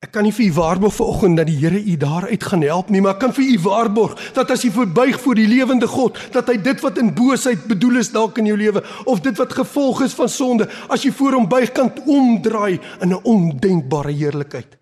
Ek 0.04 0.12
kan 0.12 0.26
nie 0.28 0.34
vir 0.36 0.50
u 0.50 0.54
waarborg 0.58 0.96
vanoggend 0.98 1.38
dat 1.40 1.48
die 1.48 1.56
Here 1.62 1.80
u 1.80 1.94
daaruit 1.98 2.44
gaan 2.44 2.64
help 2.66 2.90
nie, 2.92 3.00
maar 3.02 3.16
ek 3.16 3.22
kan 3.24 3.34
vir 3.36 3.46
u 3.54 3.60
waarborg 3.64 4.18
dat 4.36 4.52
as 4.52 4.66
u 4.68 4.72
verbuig 4.76 5.16
voor 5.24 5.40
die 5.40 5.48
lewende 5.48 5.88
God, 5.88 6.20
dat 6.36 6.52
hy 6.52 6.58
dit 6.60 6.84
wat 6.84 7.00
in 7.00 7.14
boosheid 7.16 7.64
bedoel 7.70 8.02
is 8.02 8.12
dalk 8.12 8.42
in 8.42 8.50
jou 8.52 8.58
lewe 8.60 8.84
of 9.08 9.22
dit 9.24 9.40
wat 9.40 9.56
gevolg 9.56 10.04
is 10.04 10.16
van 10.18 10.30
sonde, 10.30 10.68
as 10.92 11.08
jy 11.08 11.14
voor 11.16 11.40
hom 11.40 11.48
buig 11.48 11.72
kan 11.72 11.94
omdraai 12.04 12.82
in 13.00 13.16
'n 13.16 13.24
ondenkbare 13.24 14.12
heerlikheid. 14.12 14.76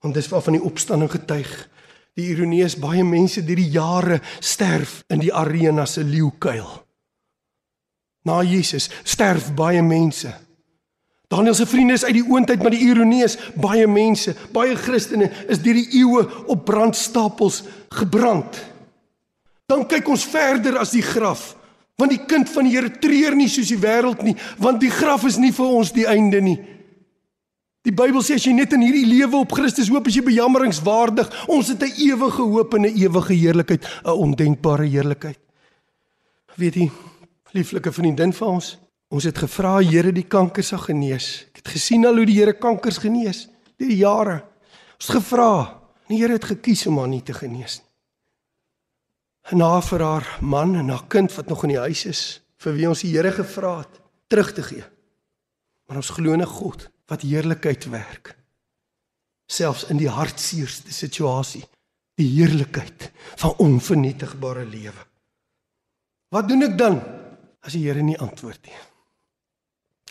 Want 0.00 0.14
dis 0.14 0.28
waarvan 0.28 0.56
die 0.56 0.64
opstanding 0.64 1.10
getuig. 1.10 1.68
Die 2.14 2.30
ironie 2.32 2.64
is 2.64 2.78
baie 2.78 3.04
mense 3.04 3.44
deur 3.44 3.56
die 3.56 3.70
jare 3.70 4.20
sterf 4.40 5.04
in 5.08 5.18
die 5.18 5.34
arena 5.34 5.86
se 5.86 6.04
leeukuil. 6.04 6.84
Na 8.24 8.42
Jesus 8.42 8.88
sterf 9.04 9.54
baie 9.54 9.82
mense 9.82 10.47
Daniel 11.28 11.54
se 11.54 11.66
vriende 11.66 11.92
is 11.92 12.04
uit 12.04 12.16
die 12.16 12.24
oondheid, 12.24 12.62
maar 12.62 12.72
die 12.72 12.86
ironie 12.86 13.20
is 13.24 13.36
baie 13.60 13.86
mense, 13.86 14.32
baie 14.52 14.76
Christene 14.80 15.28
is 15.52 15.60
deur 15.60 15.76
die 15.76 16.00
eeue 16.00 16.24
op 16.48 16.64
brandstapels 16.64 17.62
gebrand. 18.00 18.56
Dan 19.68 19.84
kyk 19.90 20.08
ons 20.08 20.24
verder 20.24 20.78
as 20.80 20.94
die 20.96 21.04
graf, 21.04 21.50
want 22.00 22.14
die 22.14 22.22
kind 22.30 22.48
van 22.48 22.64
die 22.64 22.72
Here 22.72 22.88
treur 23.02 23.36
nie 23.36 23.50
soos 23.52 23.68
die 23.68 23.80
wêreld 23.82 24.24
nie, 24.24 24.34
want 24.56 24.80
die 24.80 24.92
graf 24.92 25.26
is 25.28 25.36
nie 25.36 25.52
vir 25.52 25.68
ons 25.68 25.92
die 25.92 26.08
einde 26.08 26.40
nie. 26.40 26.56
Die 27.84 27.92
Bybel 27.92 28.24
sê 28.24 28.38
as 28.40 28.46
jy 28.48 28.54
net 28.56 28.72
in 28.72 28.86
hierdie 28.86 29.06
lewe 29.06 29.42
op 29.42 29.52
Christus 29.52 29.92
hoop, 29.92 30.08
as 30.08 30.16
jy 30.16 30.24
bejammeringswaardig, 30.24 31.28
ons 31.52 31.68
het 31.68 31.84
'n 31.84 31.92
ewige 32.08 32.42
hoop 32.42 32.74
en 32.74 32.88
'n 32.88 32.96
ewige 32.96 33.34
heerlikheid, 33.34 33.84
'n 34.04 34.16
ondenkbare 34.16 34.88
heerlikheid. 34.88 35.38
Weet 36.56 36.74
jy, 36.74 36.90
lieflike 37.52 37.92
vriendin 37.92 38.32
van 38.32 38.48
ons, 38.48 38.78
Ons 39.08 39.24
het 39.24 39.38
gevra 39.40 39.78
Here 39.80 40.12
die 40.12 40.26
kanker 40.28 40.64
sal 40.64 40.82
genees. 40.84 41.46
Ek 41.48 41.62
het 41.62 41.72
gesien 41.76 42.04
al 42.06 42.20
hoe 42.20 42.26
die 42.28 42.36
Here 42.36 42.52
kankers 42.52 43.00
genees 43.00 43.46
deur 43.78 43.92
die 43.92 44.02
jare. 44.02 44.40
Ons 44.98 45.06
het 45.08 45.20
gevra, 45.20 45.52
die 46.10 46.18
Here 46.20 46.36
het 46.36 46.48
gekies 46.50 46.86
om 46.90 46.98
haar 47.00 47.08
nie 47.08 47.22
te 47.24 47.36
genees 47.36 47.78
nie. 47.78 47.86
En 49.48 49.62
na 49.62 49.78
vir 49.80 50.02
haar 50.04 50.26
man 50.44 50.74
en 50.76 50.90
haar 50.92 51.06
kind 51.08 51.32
wat 51.32 51.48
nog 51.48 51.62
in 51.64 51.72
die 51.72 51.80
huis 51.80 52.04
is, 52.10 52.22
vir 52.60 52.74
wie 52.76 52.88
ons 52.90 53.04
die 53.04 53.14
Here 53.14 53.32
gevra 53.32 53.78
het, 53.80 54.00
terug 54.28 54.50
te 54.52 54.64
gee. 54.66 54.84
Maar 55.88 56.02
ons 56.02 56.12
glo 56.12 56.34
in 56.34 56.42
'n 56.42 56.56
God 56.58 56.90
wat 57.08 57.22
heerlikheid 57.22 57.88
werk. 57.88 58.36
Selfs 59.48 59.88
in 59.88 59.96
die 59.96 60.10
hartseerste 60.10 60.92
situasie, 60.92 61.64
die 62.16 62.28
heerlikheid 62.28 63.10
van 63.36 63.54
onvernietigbare 63.56 64.66
lewe. 64.66 65.06
Wat 66.28 66.48
doen 66.48 66.62
ek 66.62 66.76
dan 66.78 67.00
as 67.62 67.72
die 67.72 67.86
Here 67.86 68.02
nie 68.02 68.18
antwoord 68.18 68.66
nie? 68.66 68.76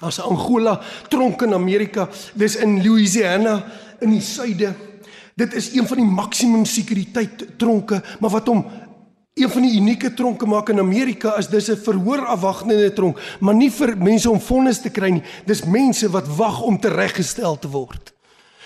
As 0.02 0.20
Angola 0.22 0.80
tronk 1.10 1.42
in 1.42 1.54
Amerika, 1.54 2.10
dis 2.34 2.56
in 2.56 2.84
Louisiana 2.84 3.64
in 4.00 4.14
die 4.14 4.22
suide. 4.22 4.74
Dit 5.38 5.54
is 5.54 5.72
een 5.74 5.88
van 5.88 5.98
die 5.98 6.06
maksimum 6.06 6.66
sekuriteit 6.66 7.58
tronke, 7.58 8.02
maar 8.20 8.34
wat 8.34 8.48
hom 8.48 8.66
een 9.38 9.50
van 9.50 9.62
die 9.62 9.78
unieke 9.78 10.14
tronke 10.14 10.46
maak 10.50 10.70
in 10.74 10.80
Amerika 10.82 11.36
is 11.38 11.48
dis 11.48 11.70
'n 11.70 11.78
verhoorafwagtende 11.78 12.94
tronk, 12.94 13.20
maar 13.40 13.56
nie 13.56 13.72
vir 13.72 13.98
mense 13.98 14.30
om 14.30 14.40
vonnis 14.40 14.82
te 14.82 14.90
kry 14.90 15.10
nie. 15.10 15.24
Dis 15.46 15.64
mense 15.64 16.10
wat 16.10 16.28
wag 16.38 16.62
om 16.62 16.80
tereggestel 16.80 17.60
te 17.60 17.70
word. 17.70 18.17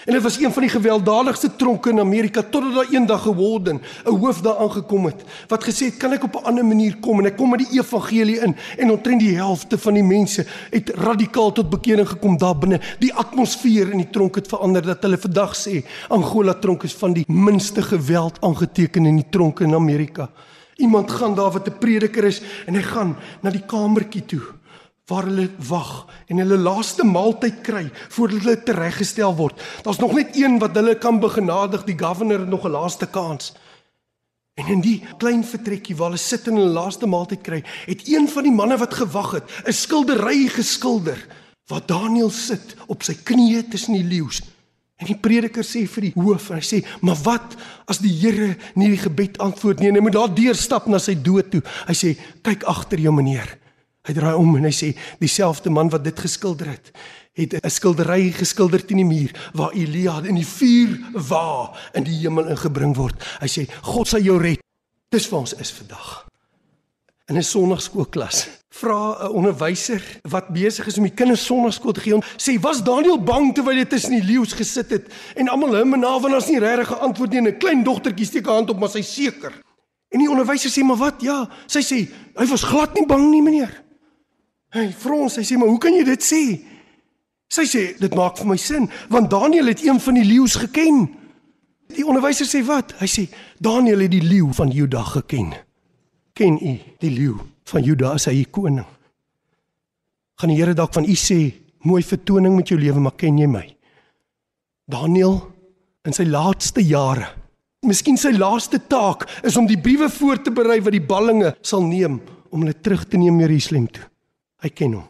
En 0.05 0.13
dit 0.13 0.21
was 0.21 0.39
een 0.39 0.51
van 0.51 0.61
die 0.61 0.71
gewelddadigste 0.71 1.55
tronke 1.55 1.89
in 1.89 1.99
Amerika 1.99 2.41
totdat 2.41 2.73
daar 2.73 2.87
eendag 2.91 3.21
geworden 3.21 3.81
'n 4.05 4.09
hoof 4.09 4.41
daar 4.41 4.57
aangekom 4.57 5.05
het 5.05 5.23
wat 5.47 5.63
gesê 5.63 5.85
het 5.85 5.97
kan 5.97 6.11
ek 6.11 6.23
op 6.23 6.35
'n 6.35 6.45
ander 6.45 6.65
manier 6.65 6.95
kom 6.99 7.19
en 7.19 7.25
ek 7.25 7.37
kom 7.37 7.49
met 7.49 7.59
die 7.59 7.79
evangelie 7.79 8.39
in 8.39 8.55
en 8.77 8.91
omtrent 8.91 9.19
die 9.19 9.35
helfte 9.35 9.77
van 9.77 9.93
die 9.93 10.03
mense 10.03 10.45
het 10.69 10.89
radikaal 10.89 11.51
tot 11.51 11.69
bekering 11.69 12.09
gekom 12.09 12.37
daar 12.37 12.57
binne. 12.57 12.79
Die 12.99 13.13
atmosfeer 13.13 13.91
in 13.91 13.97
die 13.97 14.09
tronk 14.09 14.35
het 14.35 14.47
verander 14.47 14.81
dat 14.81 15.01
hulle 15.01 15.17
vandag 15.17 15.55
sê 15.55 15.85
Angola 16.07 16.53
tronk 16.53 16.83
is 16.83 16.93
van 16.93 17.13
die 17.13 17.25
minste 17.27 17.81
geweld 17.81 18.37
aangeteken 18.41 19.05
in 19.05 19.15
die 19.15 19.29
tronke 19.29 19.63
in 19.63 19.73
Amerika. 19.73 20.29
Iemand 20.75 21.11
gaan 21.11 21.35
daar 21.35 21.51
wat 21.51 21.67
'n 21.67 21.77
prediker 21.79 22.23
is 22.23 22.41
en 22.65 22.73
hy 22.73 22.81
gaan 22.81 23.15
na 23.41 23.49
die 23.49 23.65
kamertjie 23.65 24.25
toe 24.25 24.41
waar 25.11 25.27
hulle 25.27 25.49
wag 25.67 25.91
en 26.31 26.39
hulle 26.39 26.57
laaste 26.57 27.03
maaltyd 27.07 27.59
kry 27.65 27.83
voordat 28.15 28.45
hulle 28.45 28.55
tereggestel 28.63 29.35
word. 29.35 29.59
Daar's 29.83 29.99
nog 29.99 30.15
net 30.15 30.37
een 30.39 30.55
wat 30.61 30.77
hulle 30.79 30.95
kan 30.95 31.19
begenadig, 31.19 31.83
die 31.83 31.97
governor 31.99 32.45
het 32.45 32.53
nog 32.53 32.65
'n 32.65 32.77
laaste 32.77 33.07
kans. 33.07 33.53
En 34.55 34.67
in 34.67 34.81
die 34.81 35.03
klein 35.17 35.43
vertrekkie 35.43 35.95
waar 35.95 36.11
hulle 36.11 36.19
sit 36.21 36.47
en 36.47 36.55
hulle 36.55 36.73
laaste 36.75 37.07
maaltyd 37.07 37.41
kry, 37.41 37.63
het 37.85 38.07
een 38.07 38.27
van 38.29 38.43
die 38.43 38.51
manne 38.51 38.77
wat 38.77 38.93
gewag 38.93 39.31
het, 39.31 39.43
'n 39.67 39.73
skildery 39.73 40.47
geskilder 40.47 41.27
waar 41.67 41.85
Daniël 41.85 42.29
sit 42.29 42.75
op 42.87 43.03
sy 43.03 43.15
knieë 43.23 43.69
tussen 43.69 43.93
die 43.93 44.03
leeu's. 44.03 44.41
En 44.95 45.07
die 45.07 45.17
prediker 45.17 45.63
sê 45.63 45.87
vir 45.87 46.01
die 46.01 46.13
hoof 46.15 46.49
en 46.49 46.59
hy 46.59 46.61
sê: 46.61 46.85
"Maar 47.01 47.17
wat 47.23 47.55
as 47.87 47.97
die 47.97 48.13
Here 48.21 48.57
nie 48.75 48.89
die 48.89 48.97
gebed 48.97 49.37
antwoord 49.37 49.79
nie 49.79 49.87
en 49.87 49.95
hy 49.95 50.01
moet 50.01 50.13
daar 50.13 50.35
deurstap 50.35 50.87
na 50.87 50.99
sy 50.99 51.15
dood 51.15 51.51
toe?" 51.51 51.61
Hy 51.87 51.93
sê: 51.93 52.17
"Kyk 52.43 52.63
agter 52.63 52.99
jou 52.99 53.13
meneer." 53.13 53.60
Hy 54.01 54.13
draai 54.17 54.33
om 54.33 54.55
en 54.57 54.63
hy 54.65 54.73
sê 54.73 54.95
dieselfde 55.21 55.69
man 55.69 55.89
wat 55.93 56.03
dit 56.03 56.19
geskilder 56.19 56.71
het, 56.73 56.91
het 57.37 57.53
'n 57.53 57.69
skildery 57.69 58.31
geskilder 58.31 58.85
teen 58.85 58.97
die 58.97 59.05
muur 59.05 59.31
waar 59.53 59.71
Elia 59.73 60.21
in 60.25 60.35
die 60.35 60.47
vuur 60.47 60.99
wa 61.29 61.73
in 61.93 62.03
die 62.03 62.19
hemel 62.19 62.49
ingebring 62.49 62.95
word. 62.95 63.15
Hy 63.39 63.47
sê 63.47 63.69
God 63.81 64.07
sal 64.07 64.21
jou 64.21 64.37
red. 64.37 64.59
Dis 65.09 65.27
vir 65.27 65.39
ons 65.39 65.53
is 65.53 65.71
vandag. 65.71 66.25
In 67.29 67.37
'n 67.37 67.43
sonnaarskoolklas 67.43 68.47
vra 68.69 69.27
'n 69.27 69.31
onderwyser 69.31 70.01
wat 70.23 70.47
besig 70.47 70.87
is 70.87 70.97
om 70.97 71.03
die 71.03 71.13
kinders 71.13 71.45
sonnaarskool 71.45 71.93
te 71.93 72.01
gee, 72.01 72.19
sê 72.37 72.59
was 72.59 72.83
Daniel 72.83 73.23
bang 73.23 73.53
terwyl 73.53 73.77
hy 73.77 73.85
tussen 73.85 74.11
die 74.11 74.23
leeu's 74.23 74.53
gesit 74.53 74.89
het 74.89 75.05
en 75.35 75.47
almal 75.47 75.77
hom 75.77 75.93
en 75.93 75.99
na 75.99 76.19
want 76.19 76.33
as 76.33 76.47
nie 76.47 76.59
regtig 76.59 76.87
geantwoord 76.87 77.29
nie 77.29 77.37
en 77.37 77.47
'n 77.47 77.57
klein 77.57 77.83
dogtertjie 77.83 78.25
steek 78.25 78.45
haar 78.45 78.55
hand 78.55 78.69
op 78.69 78.79
maar 78.79 78.89
sy 78.89 79.01
seker. 79.01 79.53
En 80.09 80.19
die 80.19 80.29
onderwyser 80.29 80.69
sê 80.69 80.83
maar 80.83 80.97
wat? 80.97 81.21
Ja, 81.21 81.49
sy 81.67 81.79
sê 81.79 82.09
hy 82.35 82.45
was 82.45 82.63
glad 82.63 82.93
nie 82.93 83.05
bang 83.05 83.29
nie 83.29 83.41
meneer. 83.41 83.80
Hy 84.71 84.87
vra 84.95 85.17
ons, 85.25 85.35
hy 85.35 85.43
sê 85.43 85.57
maar 85.59 85.71
hoe 85.71 85.81
kan 85.81 85.95
jy 85.95 86.03
dit 86.07 86.23
sê? 86.23 86.43
Sy 87.51 87.65
sê 87.67 87.81
dit 87.99 88.13
maak 88.15 88.37
vir 88.39 88.47
my 88.53 88.59
sin 88.59 88.87
want 89.11 89.31
Daniël 89.31 89.73
het 89.73 89.83
een 89.83 89.99
van 89.99 90.19
die 90.19 90.27
leeu's 90.27 90.55
geken. 90.61 91.03
Die 91.91 92.05
onderwyser 92.07 92.47
sê 92.47 92.61
wat? 92.63 92.95
Hy 93.01 93.09
sê 93.11 93.25
Daniël 93.59 94.05
het 94.05 94.13
die 94.13 94.23
leeu 94.23 94.53
van 94.55 94.71
Juda 94.71 95.03
geken. 95.09 95.51
Ken 96.37 96.55
u 96.55 96.77
die 97.03 97.11
leeu 97.11 97.35
van 97.67 97.83
Juda 97.83 98.15
as 98.15 98.29
hy 98.31 98.45
koning? 98.47 98.87
Gaan 100.39 100.53
die 100.53 100.61
Here 100.61 100.75
dalk 100.77 100.95
van 100.95 101.05
u 101.05 101.15
sê 101.19 101.41
mooi 101.83 102.01
vertoning 102.05 102.55
met 102.55 102.71
jou 102.71 102.79
lewe, 102.79 103.01
maar 103.03 103.17
ken 103.19 103.39
jy 103.41 103.49
my? 103.51 103.65
Daniël 104.91 105.35
in 106.07 106.15
sy 106.15 106.23
laaste 106.29 106.81
jare, 106.85 107.27
miskien 107.85 108.17
sy 108.17 108.31
laaste 108.37 108.79
taak 108.89 109.27
is 109.45 109.57
om 109.59 109.67
die 109.69 109.79
briewe 109.81 110.07
voor 110.09 110.39
te 110.41 110.53
berei 110.53 110.79
wat 110.81 110.95
die 110.95 111.03
ballinge 111.03 111.55
sal 111.61 111.83
neem 111.85 112.21
om 112.51 112.63
hulle 112.63 112.77
terug 112.79 113.03
te 113.09 113.19
neem 113.19 113.39
Jerusalem 113.43 113.89
toe. 113.91 114.10
Hy 114.61 114.69
ken 114.69 114.93
hom. 114.93 115.07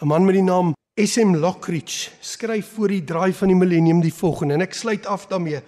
'n 0.00 0.06
Man 0.06 0.24
met 0.24 0.34
die 0.34 0.42
naam 0.42 0.74
SM 0.98 1.34
Lockridge 1.34 2.10
skryf 2.20 2.74
voor 2.74 2.88
die 2.88 3.04
draai 3.04 3.32
van 3.32 3.48
die 3.48 3.56
millennium 3.56 4.00
die 4.00 4.14
volgende 4.14 4.54
en 4.54 4.62
ek 4.62 4.74
sluit 4.74 5.06
af 5.06 5.26
daarmee. 5.26 5.62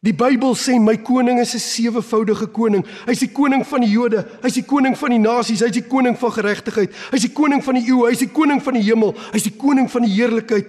Die 0.00 0.14
Bybel 0.16 0.54
sê 0.56 0.78
my 0.80 0.96
koning 0.96 1.40
is 1.40 1.54
'n 1.54 1.58
sewevoudige 1.60 2.46
koning. 2.46 2.84
Hy's 3.06 3.18
die 3.20 3.32
koning 3.32 3.66
van 3.66 3.80
die 3.80 3.90
Jode, 3.90 4.26
hy's 4.42 4.54
die 4.54 4.64
koning 4.64 4.96
van 4.96 5.10
die 5.10 5.18
nasies, 5.18 5.60
hy's 5.60 5.72
die 5.72 5.88
koning 5.88 6.16
van 6.16 6.32
geregtigheid, 6.32 6.90
hy's 7.12 7.22
die 7.22 7.32
koning 7.32 7.62
van 7.64 7.74
die 7.74 7.84
eeu, 7.88 8.08
hy's 8.08 8.18
die 8.18 8.32
koning 8.32 8.62
van 8.62 8.74
die 8.74 8.82
hemel, 8.82 9.14
hy's 9.32 9.42
die 9.42 9.56
koning 9.56 9.90
van 9.90 10.02
die 10.02 10.12
heerlikheid. 10.12 10.66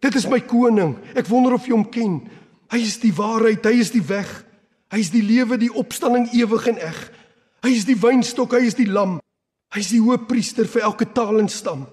Dit 0.00 0.14
is 0.14 0.26
my 0.26 0.40
koning. 0.40 0.96
Ek 1.14 1.28
wonder 1.28 1.52
of 1.54 1.66
jy 1.66 1.72
hom 1.72 1.90
ken. 1.90 2.28
Hy 2.70 2.78
is 2.78 2.98
die 2.98 3.12
waarheid, 3.12 3.64
hy 3.64 3.78
is 3.78 3.90
die 3.90 4.02
weg. 4.02 4.44
Hy 4.90 4.98
is 4.98 5.10
die 5.10 5.22
lewe, 5.22 5.58
die 5.58 5.72
opstanding 5.72 6.28
ewig 6.34 6.66
en 6.66 6.78
eg. 6.78 7.12
Hy 7.62 7.70
is 7.70 7.84
die 7.84 7.96
wynstok, 7.96 8.52
hy 8.52 8.66
is 8.66 8.74
die 8.74 8.90
lam. 8.90 9.20
Hy 9.72 9.80
is 9.80 9.90
die 9.94 10.02
hoëpriester 10.04 10.68
vir 10.68 10.84
elke 10.88 11.08
taal 11.16 11.40
en 11.40 11.48
stam. 11.48 11.86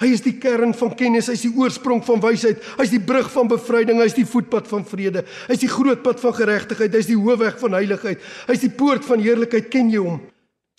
Hy 0.00 0.08
is 0.14 0.22
die 0.24 0.38
kern 0.40 0.72
van 0.72 0.94
kennis, 0.96 1.28
hy 1.28 1.36
is 1.36 1.44
die 1.44 1.52
oorsprong 1.60 2.00
van 2.06 2.22
wysheid, 2.24 2.62
hy 2.78 2.86
is 2.86 2.92
die 2.94 3.02
brug 3.04 3.28
van 3.34 3.50
bevryding, 3.50 3.98
hy 4.00 4.08
is 4.08 4.16
die 4.16 4.26
voetpad 4.26 4.68
van 4.70 4.86
vrede, 4.88 5.26
hy 5.44 5.56
is 5.58 5.60
die 5.60 5.68
groot 5.68 6.00
pad 6.06 6.22
van 6.22 6.32
geregtigheid, 6.38 6.94
hy 6.96 7.02
is 7.04 7.10
die 7.10 7.18
hoofweg 7.20 7.58
van 7.60 7.76
heiligheid, 7.76 8.22
hy 8.48 8.56
is 8.56 8.64
die 8.64 8.72
poort 8.72 9.04
van 9.04 9.20
heerlikheid, 9.20 9.68
ken 9.68 9.92
jy 9.92 10.00
hom? 10.00 10.22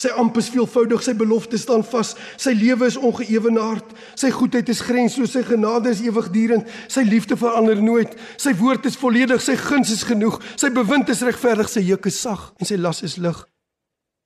Sy 0.02 0.10
amp 0.18 0.40
is 0.42 0.50
veelvoudig, 0.50 1.04
sy 1.06 1.14
beloftes 1.14 1.62
staan 1.68 1.86
vas, 1.86 2.16
sy 2.42 2.56
lewe 2.58 2.90
is 2.90 2.98
ongeëwenaard, 2.98 3.94
sy 4.18 4.34
goedheid 4.34 4.74
is 4.74 4.82
grensloos, 4.82 5.36
sy 5.36 5.46
genade 5.46 5.94
is 5.94 6.02
ewigdurend, 6.02 6.66
sy 6.90 7.06
liefde 7.06 7.38
verander 7.38 7.78
nooit, 7.78 8.18
sy 8.42 8.56
woord 8.58 8.90
is 8.90 8.98
volledig, 8.98 9.46
sy 9.46 9.54
guns 9.62 9.94
is 9.94 10.02
genoeg, 10.10 10.42
sy 10.58 10.74
bewind 10.74 11.14
is 11.14 11.22
regverdig, 11.30 11.70
sy 11.70 11.86
juk 11.86 12.10
is 12.10 12.18
sag 12.26 12.50
en 12.58 12.74
sy 12.74 12.82
las 12.82 13.06
is 13.06 13.20
lig. 13.22 13.46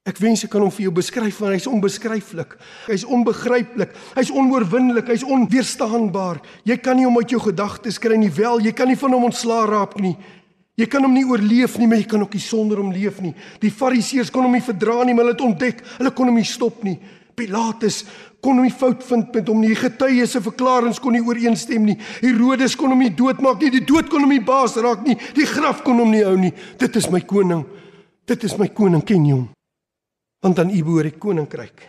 Ek 0.05 0.19
wens 0.21 0.43
ek 0.45 0.51
kan 0.53 0.61
hom 0.61 0.69
vir 0.69 0.85
jou 0.85 0.93
beskryf 0.93 1.39
want 1.41 1.55
hy's 1.55 1.65
onbeskryflik. 1.65 2.51
Hy's 2.85 3.03
onbegryplik. 3.09 3.95
Hy's 4.13 4.29
onoorwinnelik. 4.29 5.07
Hy's 5.09 5.25
onweerstaanbaar. 5.25 6.43
Jy 6.69 6.77
kan 6.77 6.99
nie 6.99 7.07
hom 7.07 7.17
uit 7.17 7.33
jou 7.33 7.41
gedagtes 7.41 7.97
kry 8.01 8.19
nie. 8.21 8.29
Wel, 8.29 8.61
jy 8.67 8.73
kan 8.77 8.91
nie 8.91 8.99
van 9.01 9.15
hom 9.17 9.25
ontslaa 9.31 9.63
raak 9.71 9.97
nie. 9.97 10.13
Jy 10.77 10.85
kan 10.91 11.05
hom 11.07 11.15
nie 11.15 11.25
oorleef 11.25 11.79
nie, 11.79 11.87
maar 11.89 12.01
jy 12.03 12.07
kan 12.11 12.21
ook 12.21 12.35
nie 12.35 12.43
sonder 12.43 12.81
hom 12.83 12.91
leef 12.93 13.17
nie. 13.23 13.31
Die 13.63 13.71
Fariseërs 13.71 14.29
kon 14.29 14.45
hom 14.45 14.53
nie 14.53 14.61
verdra 14.61 14.99
nie, 15.07 15.15
maar 15.15 15.23
hulle 15.25 15.37
het 15.37 15.43
ontdek, 15.45 15.79
hulle 16.01 16.11
kon 16.13 16.29
hom 16.29 16.37
nie 16.37 16.49
stop 16.49 16.83
nie. 16.83 16.97
Pilatus 17.35 18.01
kon 18.43 18.59
hom 18.59 18.67
nie 18.67 18.75
fout 18.75 19.01
vind 19.07 19.33
met 19.33 19.49
hom 19.49 19.63
nie. 19.63 19.71
Die 19.71 19.79
getuies 19.79 20.35
se 20.35 20.43
verklaringe 20.43 21.01
kon 21.01 21.15
nie 21.15 21.23
ooreenstem 21.25 21.87
nie. 21.87 21.97
Herodes 22.19 22.77
kon 22.77 22.93
hom 22.93 23.01
nie 23.01 23.15
doodmaak 23.15 23.63
nie. 23.63 23.73
Die 23.79 23.85
dood 23.87 24.11
kon 24.11 24.27
hom 24.27 24.35
nie 24.35 24.43
baas 24.43 24.77
raak 24.77 25.01
nie. 25.07 25.17
Die 25.33 25.47
graf 25.49 25.81
kon 25.87 25.97
hom 26.03 26.13
nie 26.13 26.23
hou 26.27 26.35
nie. 26.37 26.53
Dit 26.77 26.99
is 26.99 27.09
my 27.09 27.23
koning. 27.25 27.65
Dit 28.29 28.45
is 28.45 28.59
my 28.59 28.69
koning, 28.69 29.01
ken 29.05 29.25
jy 29.25 29.39
hom? 29.39 29.49
Want 30.45 30.61
aan 30.61 30.69
U 30.69 30.81
behoort 30.85 31.09
die 31.09 31.21
koninkryk 31.21 31.87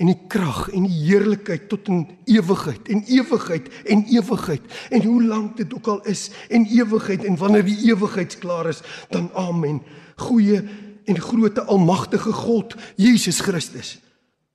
en 0.00 0.08
die 0.08 0.18
krag 0.32 0.66
en 0.72 0.86
die 0.88 0.98
heerlikheid 1.04 1.66
tot 1.68 1.88
in 1.92 2.04
ewigheid 2.28 2.88
en 2.92 3.02
ewigheid 3.08 3.68
en 3.92 4.04
ewigheid 4.12 4.76
en 4.90 5.04
hoe 5.04 5.22
lank 5.24 5.56
dit 5.60 5.74
ook 5.76 5.88
al 5.92 6.00
is 6.08 6.28
en 6.48 6.66
ewigheid 6.68 7.24
en 7.28 7.36
wanneer 7.40 7.64
die 7.68 7.78
ewigheid 7.88 8.36
klaar 8.40 8.68
is 8.68 8.80
dan 9.12 9.28
amen. 9.36 9.82
Goeie 10.20 10.60
en 11.04 11.20
groote 11.20 11.64
almagtige 11.64 12.32
God 12.32 12.76
Jesus 12.96 13.40
Christus. 13.40 13.98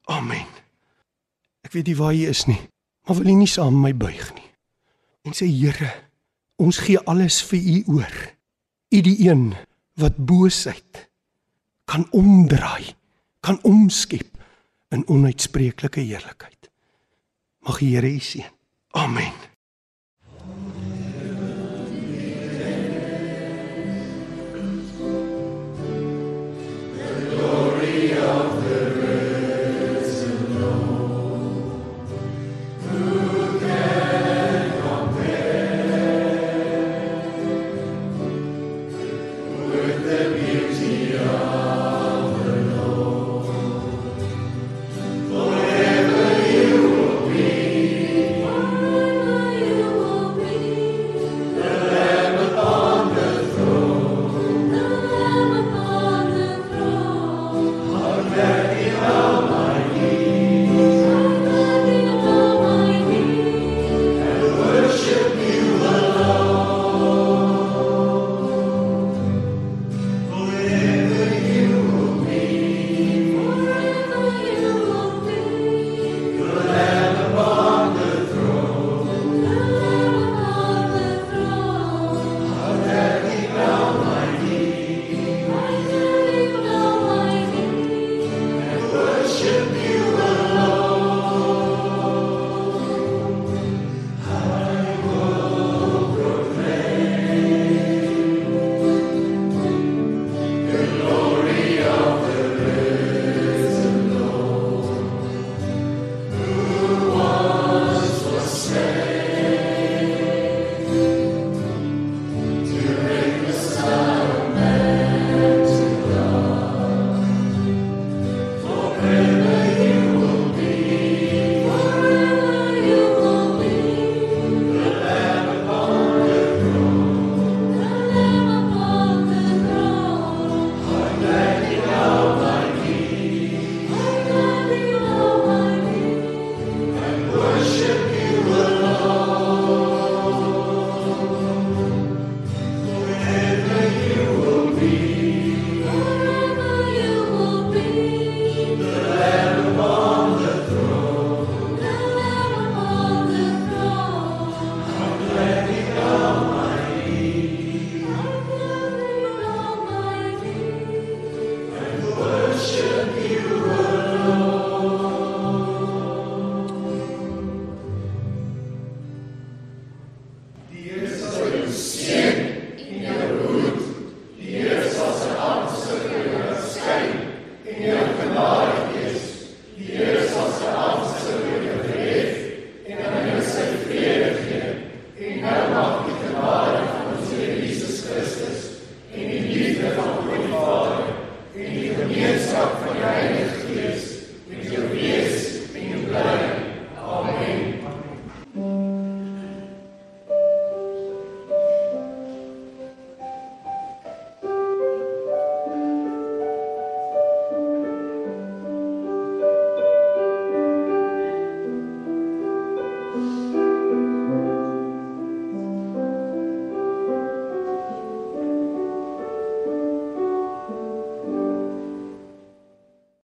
Amen. 0.09 0.45
Ek 1.65 1.73
weet 1.73 1.89
nie 1.89 1.97
waar 1.97 2.13
jy 2.13 2.29
is 2.29 2.45
nie 2.49 2.61
maar 3.05 3.19
wil 3.19 3.29
jy 3.29 3.37
nie 3.37 3.49
saam 3.49 3.77
met 3.77 3.93
my 3.93 3.93
buig 4.07 4.29
nie? 4.33 4.49
En 5.25 5.33
sê 5.37 5.49
Here 5.49 5.91
ons 6.61 6.77
gee 6.85 7.01
alles 7.09 7.41
vir 7.49 7.59
u 7.59 7.77
oor. 7.97 8.19
U 8.93 9.01
die 9.03 9.17
een 9.27 9.49
wat 9.99 10.17
boosheid 10.17 11.09
kan 11.89 12.05
omdraai 12.15 12.95
kan 13.45 13.59
omskep 13.61 14.37
in 14.89 15.03
onuitspreeklike 15.07 16.01
heerlikheid. 16.01 16.69
Mag 17.65 17.77
die 17.79 17.93
Here 17.93 18.09
u 18.09 18.19
seën. 18.19 18.49
Amen. 18.97 19.33